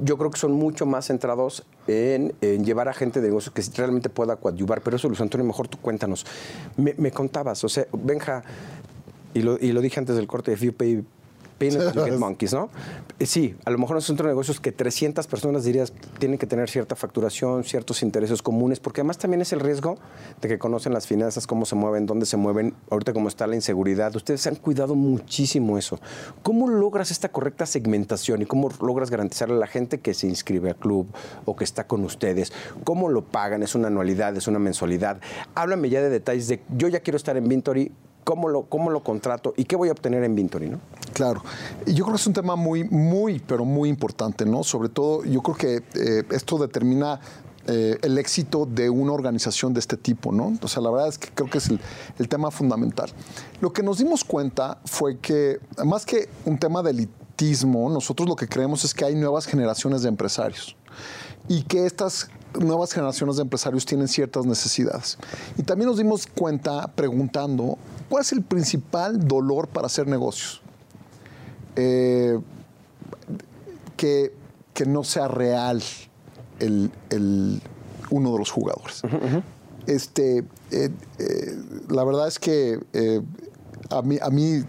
Yo 0.00 0.18
creo 0.18 0.30
que 0.30 0.38
son 0.38 0.52
mucho 0.52 0.86
más 0.86 1.06
centrados 1.06 1.64
en, 1.86 2.32
llevar 2.64 2.88
a 2.88 2.94
gente 2.94 3.20
de 3.20 3.28
negocios 3.28 3.54
que 3.54 3.62
realmente 3.76 4.10
pueda 4.10 4.36
coadyuvar. 4.36 4.80
Pero 4.82 4.96
eso, 4.96 5.08
Luis 5.08 5.20
Antonio, 5.20 5.46
mejor 5.46 5.68
tú 5.68 5.78
cuéntanos. 5.78 6.26
Me, 6.76 7.10
contabas, 7.10 7.62
o 7.64 7.68
sea, 7.68 7.86
Benja, 7.92 8.42
y 9.34 9.42
lo, 9.42 9.56
dije 9.80 9.98
antes 9.98 10.16
del 10.16 10.26
corte 10.26 10.52
de 10.52 11.04
FUPay 11.58 11.70
Peanut 11.70 12.18
Monkeys, 12.18 12.52
¿no? 12.52 12.70
Sí, 13.20 13.54
a 13.64 13.70
lo 13.70 13.78
mejor 13.78 14.02
centro 14.02 14.26
de 14.26 14.32
negocios 14.32 14.60
que 14.60 14.72
300 14.72 15.26
personas 15.26 15.64
dirías 15.64 15.92
tienen 16.18 16.38
que 16.38 16.46
tener 16.46 16.68
cierta 16.68 16.96
facturación, 16.96 17.64
ciertos 17.64 18.02
intereses 18.02 18.42
comunes, 18.42 18.80
porque 18.80 19.00
además 19.00 19.18
también 19.18 19.40
es 19.40 19.52
el 19.52 19.60
riesgo 19.60 19.96
de 20.40 20.48
que 20.48 20.58
conocen 20.58 20.92
las 20.92 21.06
finanzas, 21.06 21.46
cómo 21.46 21.64
se 21.64 21.74
mueven, 21.74 22.06
dónde 22.06 22.26
se 22.26 22.36
mueven, 22.36 22.74
ahorita 22.90 23.12
cómo 23.12 23.28
está 23.28 23.46
la 23.46 23.54
inseguridad. 23.54 24.14
Ustedes 24.14 24.46
han 24.46 24.56
cuidado 24.56 24.94
muchísimo 24.94 25.78
eso. 25.78 26.00
¿Cómo 26.42 26.68
logras 26.68 27.10
esta 27.10 27.30
correcta 27.30 27.66
segmentación 27.66 28.42
y 28.42 28.46
cómo 28.46 28.70
logras 28.80 29.10
garantizarle 29.10 29.56
a 29.56 29.58
la 29.58 29.66
gente 29.66 30.00
que 30.00 30.14
se 30.14 30.26
inscribe 30.26 30.70
al 30.70 30.76
club 30.76 31.06
o 31.44 31.56
que 31.56 31.64
está 31.64 31.86
con 31.86 32.04
ustedes? 32.04 32.52
¿Cómo 32.84 33.08
lo 33.08 33.24
pagan? 33.24 33.62
¿Es 33.62 33.74
una 33.74 33.88
anualidad? 33.88 34.36
¿Es 34.36 34.48
una 34.48 34.58
mensualidad? 34.58 35.20
Háblame 35.54 35.88
ya 35.88 36.02
de 36.02 36.10
detalles 36.10 36.48
de 36.48 36.60
yo 36.76 36.88
ya 36.88 37.00
quiero 37.00 37.16
estar 37.16 37.36
en 37.36 37.48
Vintory, 37.48 37.92
cómo 38.24 38.48
lo, 38.48 38.62
cómo 38.62 38.90
lo 38.90 39.02
contrato 39.02 39.54
y 39.56 39.64
qué 39.64 39.76
voy 39.76 39.90
a 39.90 39.92
obtener 39.92 40.24
en 40.24 40.34
Vintory, 40.34 40.68
¿no? 40.68 40.80
Claro. 41.12 41.42
Yo 41.86 42.04
creo 42.04 42.16
que 42.16 42.20
es 42.20 42.26
un 42.26 42.32
tema 42.32 42.56
muy, 42.56 42.84
muy, 42.84 43.38
pero 43.38 43.64
muy 43.64 43.88
importante, 43.88 44.44
¿no? 44.44 44.64
Sobre 44.64 44.88
todo, 44.88 45.24
yo 45.24 45.42
creo 45.42 45.56
que 45.56 45.76
eh, 45.94 46.24
esto 46.30 46.58
determina 46.58 47.20
eh, 47.66 47.98
el 48.02 48.18
éxito 48.18 48.66
de 48.66 48.90
una 48.90 49.12
organización 49.12 49.72
de 49.72 49.80
este 49.80 49.96
tipo, 49.96 50.32
¿no? 50.32 50.58
O 50.60 50.68
sea, 50.68 50.82
la 50.82 50.90
verdad 50.90 51.08
es 51.08 51.16
que 51.18 51.28
creo 51.34 51.48
que 51.48 51.58
es 51.58 51.70
el, 51.70 52.28
tema 52.28 52.50
fundamental. 52.50 53.10
Lo 53.60 53.72
que 53.72 53.82
nos 53.82 53.98
dimos 53.98 54.22
cuenta 54.22 54.78
fue 54.84 55.18
que, 55.18 55.60
más 55.84 56.04
que 56.04 56.28
un 56.44 56.58
tema 56.58 56.82
de 56.82 56.90
elitismo, 56.90 57.88
nosotros 57.88 58.28
lo 58.28 58.36
que 58.36 58.48
creemos 58.48 58.84
es 58.84 58.92
que 58.92 59.06
hay 59.06 59.14
nuevas 59.14 59.46
generaciones 59.46 60.02
de 60.02 60.08
empresarios 60.08 60.76
y 61.48 61.62
que 61.62 61.86
estas 61.86 62.28
nuevas 62.60 62.92
generaciones 62.92 63.36
de 63.36 63.42
empresarios 63.42 63.84
tienen 63.84 64.08
ciertas 64.08 64.46
necesidades. 64.46 65.18
Y 65.56 65.62
también 65.62 65.88
nos 65.88 65.98
dimos 65.98 66.26
cuenta 66.26 66.88
preguntando, 66.94 67.78
¿cuál 68.08 68.22
es 68.22 68.32
el 68.32 68.42
principal 68.42 69.26
dolor 69.26 69.68
para 69.68 69.86
hacer 69.86 70.06
negocios? 70.06 70.60
Eh, 71.76 72.38
que, 73.96 74.32
no 74.86 75.02
sea 75.02 75.28
real 75.28 75.82
el, 76.58 76.90
uno 78.10 78.32
de 78.32 78.38
los 78.38 78.50
jugadores. 78.50 79.02
Este, 79.86 80.44
eh, 80.70 80.90
eh, 81.18 81.58
la 81.88 82.04
verdad 82.04 82.28
es 82.28 82.38
que 82.38 82.78
a 83.90 84.02
mí, 84.02 84.18
a 84.20 84.30
mí 84.30 84.64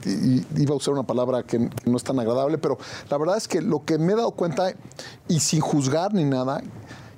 iba 0.57 0.73
a 0.73 0.77
usar 0.77 0.93
una 0.93 1.03
palabra 1.03 1.43
que 1.43 1.69
no 1.85 1.97
es 1.97 2.03
tan 2.03 2.19
agradable, 2.19 2.57
pero 2.57 2.77
la 3.09 3.17
verdad 3.17 3.37
es 3.37 3.47
que 3.47 3.61
lo 3.61 3.83
que 3.83 3.97
me 3.97 4.13
he 4.13 4.15
dado 4.15 4.31
cuenta, 4.31 4.73
y 5.27 5.39
sin 5.39 5.59
juzgar 5.59 6.13
ni 6.13 6.23
nada, 6.23 6.61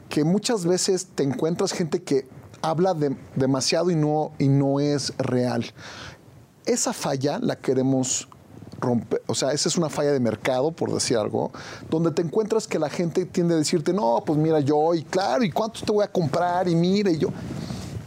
que 0.10 0.24
muchas 0.24 0.66
veces 0.66 1.08
te 1.14 1.24
encuentras 1.24 1.72
gente 1.72 2.02
que 2.02 2.28
habla 2.62 2.96
demasiado 3.36 3.92
y 3.92 3.96
no, 3.96 4.32
y 4.40 4.48
no 4.48 4.80
es 4.80 5.14
real. 5.18 5.66
Esa 6.66 6.94
falla 6.94 7.40
la 7.40 7.56
queremos 7.56 8.28
romper, 8.80 9.22
o 9.28 9.34
sea, 9.34 9.52
esa 9.52 9.70
es 9.70 9.78
una 9.78 9.90
falla 9.90 10.12
de 10.12 10.20
mercado, 10.20 10.72
por 10.72 10.94
decir 10.94 11.18
algo, 11.18 11.52
donde 11.90 12.12
te 12.12 12.22
encuentras 12.22 12.68
que 12.68 12.78
la 12.78 12.90
gente 12.90 13.26
tiende 13.26 13.56
a 13.56 13.58
decirte, 13.58 13.94
no, 13.94 14.24
pues 14.26 14.38
mira, 14.38 14.60
yo, 14.60 14.94
y 14.94 15.04
claro, 15.04 15.44
y 15.44 15.52
cuánto 15.52 15.82
te 15.82 15.92
voy 15.92 16.04
a 16.04 16.12
comprar, 16.12 16.68
y 16.68 16.76
mire, 16.76 17.12
y 17.12 17.18
yo. 17.18 17.30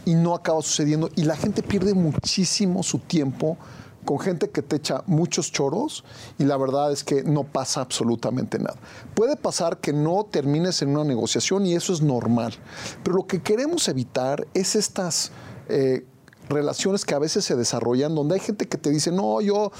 Y 0.05 0.15
no 0.15 0.35
acaba 0.35 0.61
sucediendo. 0.63 1.11
Y 1.15 1.25
la 1.25 1.37
gente 1.37 1.63
pierde 1.63 1.95
muchísimo 1.95 2.83
su 2.83 2.99
tiempo 2.99 3.57
con 4.05 4.19
gente 4.19 4.51
que 4.51 4.63
te 4.63 4.77
echa 4.77 5.03
muchos 5.07 5.53
choros 5.53 6.05
y 6.39 6.45
la 6.45 6.57
verdad 6.57 6.93
es 6.93 7.05
que 7.05 7.23
no 7.23 7.45
pasa 7.45 7.81
absolutamente 7.81 8.59
nada. 8.59 8.77
Puede 9.15 9.37
pasar 9.37 9.79
que 9.79 9.93
no 9.93 10.27
termines 10.31 10.83
en 10.83 10.91
una 10.91 11.05
negociación 11.05 11.67
y 11.67 11.75
eso 11.75 11.93
es 11.93 12.03
normal, 12.03 12.55
pero 13.03 13.17
lo 13.17 13.27
que 13.27 13.43
queremos 13.43 13.89
evitar 13.89 14.47
es 14.55 14.77
estas... 14.77 15.33
Eh, 15.69 16.05
relaciones 16.49 17.05
que 17.05 17.15
a 17.15 17.21
veces 17.21 17.45
se 17.45 17.55
desarrollan 17.55 18.13
donde 18.13 18.35
hay 18.35 18.41
gente 18.41 18.67
que 18.67 18.77
te 18.77 18.91
dice, 18.91 19.13
no, 19.13 19.41
yo 19.41 19.71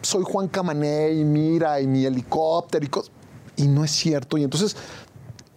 soy 0.00 0.22
Juan 0.22 0.46
Camané 0.46 1.10
y 1.10 1.24
mira, 1.24 1.80
y 1.80 1.88
mi 1.88 2.06
helicóptero 2.06 2.86
y, 3.56 3.64
y 3.64 3.66
no 3.66 3.84
es 3.84 3.90
cierto. 3.90 4.38
Y 4.38 4.44
entonces 4.44 4.76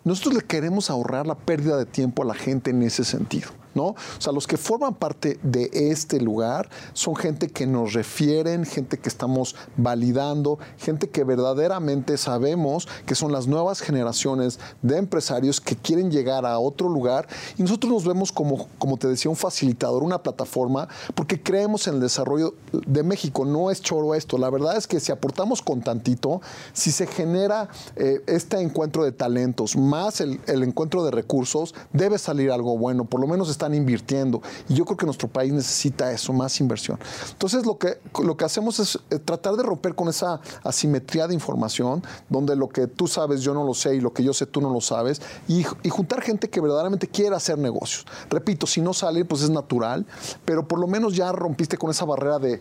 nosotros 0.04 0.34
le 0.34 0.42
queremos 0.42 0.90
ahorrar 0.90 1.28
la 1.28 1.36
pérdida 1.36 1.78
de 1.78 1.86
tiempo 1.86 2.24
a 2.24 2.26
la 2.26 2.34
gente 2.34 2.72
en 2.72 2.82
ese 2.82 3.04
sentido. 3.04 3.50
O 3.76 3.96
sea, 4.20 4.32
los 4.34 4.48
que 4.48 4.58
forman 4.58 4.94
parte 4.94 5.40
de 5.44 5.70
este 5.74 6.20
lugar 6.20 6.70
son 6.94 7.16
gente 7.16 7.50
que 7.50 7.66
nos 7.66 7.94
refieren, 7.94 8.66
gente 8.66 9.00
que 9.00 9.10
estamos 9.10 9.56
validando, 9.78 10.60
gente 10.78 11.10
que 11.10 11.24
verdaderamente 11.24 12.18
sabemos 12.18 12.88
que 13.06 13.16
son 13.16 13.32
las 13.32 13.48
nuevas 13.48 13.82
generaciones 13.82 14.60
de 14.82 14.98
empresarios 14.98 15.60
que 15.60 15.76
quieren 15.76 16.12
llegar 16.12 16.46
a 16.46 16.60
otro 16.60 16.90
lugar 16.90 17.28
y 17.58 17.64
nosotros 17.64 17.92
nos 17.92 18.06
vemos 18.06 18.32
como, 18.32 18.68
como 18.78 18.98
te 18.98 19.08
decía, 19.08 19.30
un 19.30 19.38
facilitador, 19.38 20.04
una 20.04 20.22
plataforma, 20.22 20.88
porque 21.16 21.42
creemos 21.42 21.88
en 21.88 21.96
el 21.96 22.00
desarrollo 22.00 22.56
de 22.72 23.04
México. 23.04 23.46
No 23.46 23.72
es 23.72 23.82
choro 23.82 24.16
esto. 24.16 24.38
La 24.38 24.50
verdad 24.50 24.78
es 24.78 24.88
que 24.88 25.00
si 25.00 25.12
aportamos 25.12 25.62
con 25.62 25.82
tantito, 25.82 26.42
si 26.74 26.92
se 26.92 27.08
genera 27.08 27.70
eh, 27.96 28.22
este 28.28 28.60
encuentro 28.60 29.04
de 29.04 29.12
talentos 29.12 29.76
más 29.76 30.22
el, 30.22 30.40
el 30.48 30.64
encuentro 30.64 31.04
de 31.04 31.12
recursos, 31.12 31.74
debe 31.92 32.18
salir 32.18 32.52
algo 32.52 32.78
bueno. 32.78 33.06
Por 33.06 33.20
lo 33.20 33.28
menos 33.28 33.50
está 33.50 33.63
están 33.64 33.74
invirtiendo. 33.74 34.42
Y 34.68 34.76
yo 34.76 34.84
creo 34.84 34.98
que 34.98 35.06
nuestro 35.06 35.30
país 35.30 35.54
necesita 35.54 36.12
eso, 36.12 36.34
más 36.34 36.60
inversión. 36.60 37.00
Entonces, 37.32 37.66
lo 37.66 37.78
que, 37.78 38.00
lo 38.22 38.36
que 38.36 38.44
hacemos 38.44 38.80
es 38.80 39.00
eh, 39.10 39.20
tratar 39.20 39.56
de 39.56 39.64
romper 39.64 39.96
con 39.96 40.10
esa 40.10 40.42
asimetría 40.64 41.28
de 41.28 41.34
información, 41.34 42.04
donde 42.30 42.56
lo 42.56 42.68
que 42.68 42.88
tú 42.88 43.08
sabes 43.08 43.42
yo 43.42 43.54
no 43.54 43.64
lo 43.64 43.74
sé 43.74 43.96
y 43.96 44.02
lo 44.02 44.14
que 44.14 44.24
yo 44.24 44.34
sé 44.34 44.46
tú 44.46 44.60
no 44.60 44.72
lo 44.72 44.82
sabes, 44.82 45.22
y, 45.48 45.64
juntar 45.90 46.22
gente 46.22 46.50
que 46.50 46.60
verdaderamente 46.60 47.08
quiera 47.08 47.38
hacer 47.38 47.58
negocios. 47.58 48.06
Repito, 48.30 48.66
si 48.66 48.82
no 48.82 48.94
sale, 48.94 49.24
pues 49.26 49.44
es 49.44 49.50
natural, 49.50 50.06
pero 50.44 50.68
por 50.68 50.80
lo 50.80 50.88
menos 50.88 51.16
ya 51.16 51.32
rompiste 51.32 51.78
con 51.78 51.92
esa 51.92 52.04
barrera 52.04 52.40
de 52.40 52.60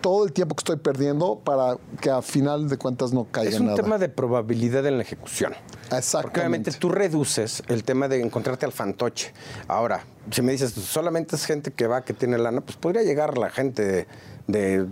todo 0.00 0.24
el 0.24 0.32
tiempo 0.32 0.54
que 0.54 0.60
estoy 0.60 0.76
perdiendo 0.76 1.38
para 1.40 1.76
que 2.00 2.10
a 2.10 2.22
final 2.22 2.68
de 2.68 2.76
cuentas 2.78 3.12
no 3.12 3.24
caiga 3.30 3.50
Es 3.50 3.60
un 3.60 3.66
nada. 3.66 3.76
tema 3.76 3.98
de 3.98 4.08
probabilidad 4.08 4.86
en 4.86 4.96
la 4.96 5.02
ejecución. 5.02 5.52
Exactamente. 5.84 6.22
Porque 6.22 6.40
obviamente 6.40 6.72
tú 6.72 6.88
reduces 6.90 7.62
el 7.68 7.84
tema 7.84 8.08
de 8.08 8.20
encontrarte 8.20 8.66
al 8.66 8.72
fantoche. 8.72 9.32
Ahora, 9.66 10.04
si 10.30 10.42
me 10.42 10.52
dices, 10.52 10.72
solamente 10.72 11.36
es 11.36 11.44
gente 11.44 11.70
que 11.70 11.86
va, 11.86 12.04
que 12.04 12.12
tiene 12.14 12.38
lana, 12.38 12.60
pues 12.60 12.76
podría 12.76 13.02
llegar 13.02 13.38
la 13.38 13.50
gente 13.50 13.84
de, 13.84 14.06
de 14.46 14.86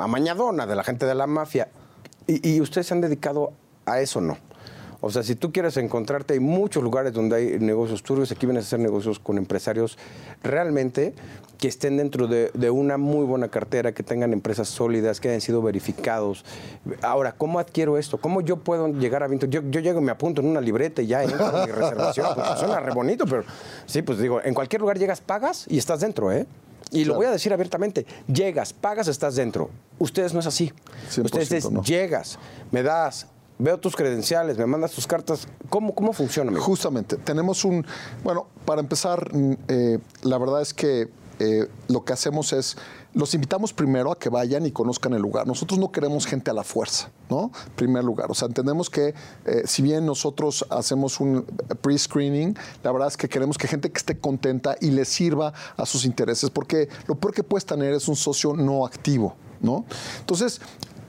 amañadona, 0.00 0.66
de 0.66 0.74
la 0.76 0.84
gente 0.84 1.06
de 1.06 1.14
la 1.14 1.26
mafia. 1.26 1.68
Y, 2.26 2.56
y 2.56 2.60
ustedes 2.60 2.86
se 2.86 2.94
han 2.94 3.00
dedicado 3.00 3.52
a 3.86 4.00
eso, 4.00 4.20
¿no? 4.20 4.38
O 5.06 5.10
sea, 5.10 5.22
si 5.22 5.34
tú 5.34 5.52
quieres 5.52 5.76
encontrarte, 5.76 6.32
hay 6.32 6.40
muchos 6.40 6.82
lugares 6.82 7.12
donde 7.12 7.36
hay 7.36 7.58
negocios 7.58 8.02
turbios, 8.02 8.32
aquí 8.32 8.46
vienes 8.46 8.64
a 8.64 8.66
hacer 8.68 8.80
negocios 8.80 9.18
con 9.18 9.36
empresarios 9.36 9.98
realmente 10.42 11.12
que 11.58 11.68
estén 11.68 11.98
dentro 11.98 12.26
de, 12.26 12.50
de 12.54 12.70
una 12.70 12.96
muy 12.96 13.26
buena 13.26 13.48
cartera, 13.48 13.92
que 13.92 14.02
tengan 14.02 14.32
empresas 14.32 14.66
sólidas, 14.66 15.20
que 15.20 15.28
hayan 15.28 15.42
sido 15.42 15.60
verificados. 15.60 16.46
Ahora, 17.02 17.32
¿cómo 17.32 17.58
adquiero 17.58 17.98
esto? 17.98 18.16
¿Cómo 18.18 18.40
yo 18.40 18.56
puedo 18.56 18.88
llegar 18.88 19.22
a 19.22 19.26
Vinto? 19.26 19.44
Yo, 19.44 19.60
yo 19.68 19.80
llego 19.80 20.00
y 20.00 20.02
me 20.02 20.10
apunto 20.10 20.40
en 20.40 20.48
una 20.48 20.62
libreta 20.62 21.02
y 21.02 21.06
ya 21.08 21.22
entro 21.22 21.44
a 21.44 21.66
mi 21.66 21.70
reservación. 21.70 22.28
Pues 22.34 22.58
suena 22.58 22.80
re 22.80 22.94
bonito, 22.94 23.26
pero 23.26 23.44
sí, 23.84 24.00
pues 24.00 24.18
digo, 24.18 24.40
en 24.42 24.54
cualquier 24.54 24.80
lugar 24.80 24.98
llegas, 24.98 25.20
pagas 25.20 25.66
y 25.68 25.76
estás 25.76 26.00
dentro, 26.00 26.32
¿eh? 26.32 26.46
Y 26.92 27.04
lo 27.04 27.14
voy 27.14 27.26
a 27.26 27.30
decir 27.30 27.52
abiertamente, 27.52 28.06
llegas, 28.26 28.72
pagas, 28.72 29.08
estás 29.08 29.36
dentro. 29.36 29.68
Ustedes 29.98 30.32
no 30.32 30.40
es 30.40 30.46
así. 30.46 30.72
100% 31.10 31.24
Ustedes 31.24 31.52
es, 31.52 31.70
no. 31.70 31.82
llegas, 31.82 32.38
me 32.70 32.82
das, 32.82 33.26
veo 33.58 33.78
tus 33.78 33.96
credenciales, 33.96 34.58
me 34.58 34.66
mandas 34.66 34.92
tus 34.92 35.06
cartas. 35.06 35.46
¿Cómo, 35.68 35.94
cómo 35.94 36.12
funciona? 36.12 36.50
amigo? 36.50 36.64
Justamente, 36.64 37.16
tenemos 37.16 37.64
un, 37.64 37.86
bueno, 38.22 38.46
para 38.64 38.80
empezar, 38.80 39.34
mm, 39.34 39.52
eh, 39.68 39.98
la 40.22 40.38
verdad 40.38 40.62
es 40.62 40.74
que 40.74 41.08
eh, 41.40 41.68
lo 41.88 42.04
que 42.04 42.12
hacemos 42.12 42.52
es, 42.52 42.76
los 43.12 43.34
invitamos 43.34 43.72
primero 43.72 44.12
a 44.12 44.18
que 44.18 44.28
vayan 44.28 44.66
y 44.66 44.70
conozcan 44.70 45.14
el 45.14 45.22
lugar. 45.22 45.46
Nosotros 45.46 45.80
no 45.80 45.90
queremos 45.90 46.26
gente 46.26 46.50
a 46.50 46.54
la 46.54 46.62
fuerza, 46.62 47.10
¿no? 47.28 47.50
En 47.66 47.72
primer 47.72 48.04
lugar, 48.04 48.30
o 48.30 48.34
sea, 48.34 48.46
entendemos 48.46 48.88
que 48.88 49.14
eh, 49.44 49.62
si 49.66 49.82
bien 49.82 50.06
nosotros 50.06 50.64
hacemos 50.70 51.18
un 51.20 51.44
pre-screening, 51.82 52.56
la 52.82 52.92
verdad 52.92 53.08
es 53.08 53.16
que 53.16 53.28
queremos 53.28 53.58
que 53.58 53.66
gente 53.66 53.90
que 53.90 53.98
esté 53.98 54.18
contenta 54.18 54.76
y 54.80 54.90
le 54.90 55.04
sirva 55.04 55.52
a 55.76 55.86
sus 55.86 56.04
intereses, 56.04 56.50
porque 56.50 56.88
lo 57.06 57.16
peor 57.16 57.34
que 57.34 57.42
puedes 57.42 57.66
tener 57.66 57.92
es 57.94 58.06
un 58.06 58.16
socio 58.16 58.54
no 58.54 58.86
activo, 58.86 59.34
¿no? 59.60 59.84
Entonces, 60.20 60.60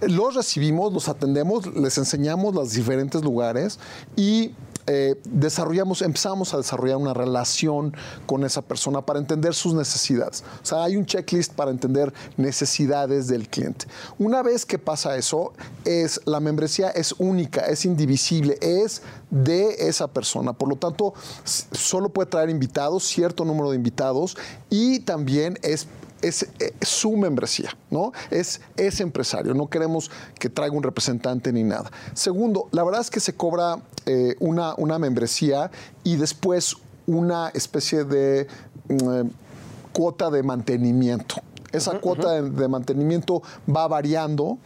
los 0.02 0.36
recibimos, 0.36 0.94
los 0.94 1.10
atendemos, 1.10 1.68
les 1.76 1.98
enseñamos 1.98 2.54
los 2.54 2.74
diferentes 2.74 3.24
lugares 3.24 3.80
y 4.16 4.54
eh, 4.88 5.20
desarrollamos, 5.24 6.04
empezamos 6.04 6.54
a 6.54 6.58
desarrollar 6.58 6.98
una 6.98 7.14
relación 7.16 7.96
con 8.28 8.44
esa 8.44 8.62
persona 8.62 9.02
para 9.04 9.18
entender 9.18 9.56
sus 9.56 9.74
necesidades. 9.74 10.44
O 10.62 10.66
sea, 10.66 10.84
hay 10.84 10.96
un 10.96 11.08
checklist 11.08 11.54
para 11.54 11.72
entender 11.72 12.14
necesidades 12.38 13.28
del 13.28 13.50
cliente. 13.50 13.88
Una 14.20 14.44
vez 14.44 14.64
que 14.64 14.78
pasa 14.78 15.18
eso, 15.18 15.54
es 15.86 16.22
la 16.26 16.40
membresía 16.40 16.90
es 16.90 17.16
única, 17.18 17.62
es 17.62 17.84
indivisible, 17.86 18.60
es 18.62 19.02
de 19.32 19.88
esa 19.88 20.08
persona. 20.08 20.54
Por 20.54 20.70
lo 20.70 20.76
tanto, 20.76 21.16
solo 21.44 22.10
puede 22.10 22.30
traer 22.30 22.52
invitados, 22.52 23.06
cierto 23.06 23.44
número 23.44 23.72
de 23.72 23.78
invitados 23.78 24.38
y 24.70 25.00
también 25.00 25.58
es 25.64 25.88
es 26.22 26.44
eh, 26.60 26.74
su 26.82 27.16
membresía, 27.18 27.76
¿no? 27.90 28.12
Es 28.32 28.62
ese 28.78 29.04
empresario, 29.04 29.54
no 29.54 29.68
queremos 29.68 30.12
que 30.40 30.50
traiga 30.50 30.76
un 30.76 30.84
representante 30.84 31.52
ni 31.52 31.64
nada. 31.64 31.92
Segundo, 32.14 32.68
la 32.72 32.84
verdad 32.84 33.02
es 33.02 33.10
que 33.10 33.20
se 33.20 33.34
cobra 33.34 33.80
eh, 34.06 34.36
una, 34.40 34.76
una 34.76 35.00
membresía 35.00 35.72
y 36.04 36.16
después 36.16 36.76
una 37.08 37.50
especie 37.50 38.04
de 38.04 38.48
mm, 38.90 39.14
eh, 39.14 39.30
cuota 39.92 40.30
de 40.30 40.44
mantenimiento. 40.44 41.36
Esa 41.76 42.00
cuota 42.00 42.32
de, 42.32 42.50
de 42.50 42.68
mantenimiento 42.68 43.42
va 43.68 43.88
variando 43.88 44.58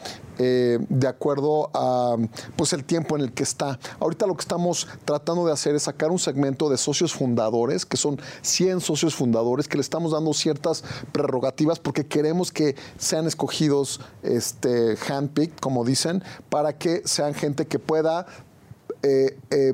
eh, 0.41 0.79
de 0.87 1.05
acuerdo 1.05 1.69
a 1.73 2.15
pues, 2.55 2.71
el 2.71 2.85
tiempo 2.85 3.17
en 3.17 3.23
el 3.23 3.33
que 3.33 3.43
está. 3.43 3.77
Ahorita 3.99 4.25
lo 4.25 4.35
que 4.35 4.41
estamos 4.41 4.87
tratando 5.03 5.45
de 5.45 5.51
hacer 5.51 5.75
es 5.75 5.83
sacar 5.83 6.11
un 6.11 6.17
segmento 6.17 6.69
de 6.69 6.77
socios 6.77 7.13
fundadores, 7.13 7.85
que 7.85 7.97
son 7.97 8.17
100 8.41 8.79
socios 8.79 9.15
fundadores, 9.15 9.67
que 9.67 9.75
le 9.75 9.81
estamos 9.81 10.13
dando 10.13 10.33
ciertas 10.33 10.85
prerrogativas 11.11 11.79
porque 11.79 12.07
queremos 12.07 12.53
que 12.53 12.77
sean 12.97 13.27
escogidos 13.27 13.99
este, 14.23 14.95
handpicked, 15.09 15.57
como 15.59 15.83
dicen, 15.83 16.23
para 16.49 16.71
que 16.77 17.01
sean 17.03 17.33
gente 17.33 17.67
que 17.67 17.77
pueda 17.77 18.25
eh, 19.03 19.37
eh, 19.49 19.73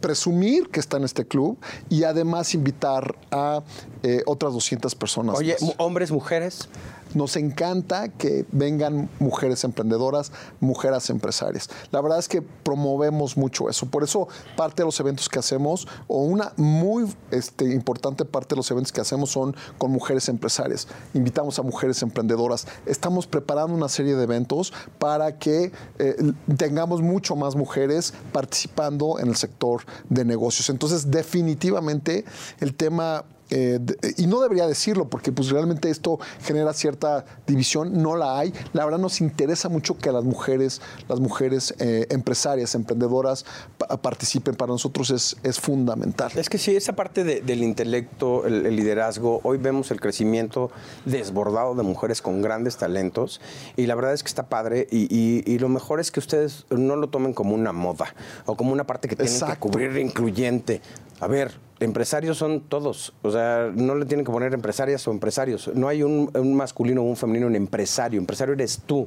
presumir 0.00 0.68
que 0.68 0.80
está 0.80 0.96
en 0.96 1.04
este 1.04 1.26
club 1.26 1.58
y 1.88 2.04
además 2.04 2.54
invitar 2.54 3.16
a 3.30 3.62
eh, 4.02 4.22
otras 4.26 4.52
200 4.52 4.94
personas. 4.94 5.36
Oye, 5.36 5.56
más. 5.60 5.74
hombres, 5.78 6.10
mujeres. 6.10 6.68
Nos 7.14 7.36
encanta 7.36 8.08
que 8.08 8.44
vengan 8.52 9.08
mujeres 9.18 9.64
emprendedoras, 9.64 10.32
mujeres 10.60 11.10
empresarias. 11.10 11.68
La 11.90 12.00
verdad 12.00 12.18
es 12.18 12.28
que 12.28 12.42
promovemos 12.42 13.36
mucho 13.36 13.68
eso. 13.68 13.86
Por 13.86 14.04
eso 14.04 14.28
parte 14.56 14.82
de 14.82 14.86
los 14.86 14.98
eventos 15.00 15.28
que 15.28 15.38
hacemos, 15.38 15.86
o 16.06 16.22
una 16.22 16.52
muy 16.56 17.12
este, 17.30 17.64
importante 17.72 18.24
parte 18.24 18.54
de 18.54 18.56
los 18.56 18.70
eventos 18.70 18.92
que 18.92 19.00
hacemos 19.00 19.30
son 19.30 19.56
con 19.78 19.90
mujeres 19.90 20.28
empresarias. 20.28 20.88
Invitamos 21.14 21.58
a 21.58 21.62
mujeres 21.62 22.02
emprendedoras. 22.02 22.66
Estamos 22.86 23.26
preparando 23.26 23.74
una 23.74 23.88
serie 23.88 24.14
de 24.14 24.24
eventos 24.24 24.72
para 24.98 25.38
que 25.38 25.72
eh, 25.98 26.32
tengamos 26.56 27.02
mucho 27.02 27.36
más 27.36 27.56
mujeres 27.56 28.12
participando 28.32 29.18
en 29.18 29.28
el 29.28 29.36
sector 29.36 29.82
de 30.08 30.24
negocios. 30.24 30.70
Entonces, 30.70 31.10
definitivamente 31.10 32.24
el 32.60 32.74
tema 32.74 33.24
eh, 33.50 33.78
de- 33.80 33.96
y 34.16 34.26
no 34.26 34.40
debería 34.40 34.66
decirlo 34.66 35.08
porque 35.08 35.32
pues 35.32 35.50
realmente 35.50 35.90
esto 35.90 36.18
genera 36.42 36.72
cierta 36.72 37.24
división, 37.46 38.02
no 38.02 38.16
la 38.16 38.38
hay. 38.38 38.52
La 38.72 38.84
verdad 38.84 38.98
nos 38.98 39.20
interesa 39.20 39.68
mucho 39.68 39.96
que 39.96 40.12
las 40.12 40.24
mujeres, 40.24 40.80
las 41.08 41.20
mujeres 41.20 41.74
eh, 41.78 42.06
empresarias, 42.10 42.74
emprendedoras 42.74 43.44
pa- 43.78 43.96
participen. 44.00 44.54
Para 44.54 44.72
nosotros 44.72 45.10
es, 45.10 45.36
es 45.42 45.58
fundamental. 45.60 46.30
Es 46.36 46.48
que 46.48 46.58
sí, 46.58 46.74
esa 46.76 46.94
parte 46.94 47.24
de- 47.24 47.40
del 47.40 47.62
intelecto, 47.62 48.46
el, 48.46 48.66
el 48.66 48.76
liderazgo, 48.76 49.40
hoy 49.44 49.58
vemos 49.58 49.90
el 49.90 50.00
crecimiento 50.00 50.70
desbordado 51.04 51.74
de 51.74 51.82
mujeres 51.82 52.22
con 52.22 52.42
grandes 52.42 52.76
talentos 52.76 53.40
y 53.76 53.86
la 53.86 53.94
verdad 53.94 54.12
es 54.14 54.22
que 54.22 54.28
está 54.28 54.48
padre 54.48 54.86
y, 54.90 55.06
y- 55.14 55.42
y 55.46 55.58
lo 55.58 55.68
mejor 55.68 56.00
es 56.00 56.10
que 56.10 56.20
ustedes 56.20 56.66
no 56.70 56.96
lo 56.96 57.08
tomen 57.08 57.32
como 57.32 57.54
una 57.54 57.72
moda 57.72 58.14
o 58.46 58.56
como 58.56 58.72
una 58.72 58.84
parte 58.84 59.08
que 59.08 59.16
tienen 59.16 59.40
que 59.40 59.56
cubrir 59.56 59.96
incluyente. 59.98 60.80
A 61.20 61.26
ver, 61.26 61.52
empresarios 61.80 62.38
son 62.38 62.60
todos, 62.60 63.12
o 63.22 63.30
sea, 63.30 63.70
no 63.74 63.94
le 63.94 64.04
tienen 64.06 64.24
que 64.24 64.32
poner 64.32 64.52
empresarias 64.54 65.06
o 65.06 65.10
empresarios. 65.10 65.70
No 65.74 65.88
hay 65.88 66.02
un, 66.02 66.30
masculino 66.54 67.02
o 67.02 67.04
un 67.04 67.16
femenino 67.16 67.46
en 67.46 67.56
empresario. 67.56 68.18
Empresario 68.18 68.54
eres 68.54 68.80
tú. 68.84 69.06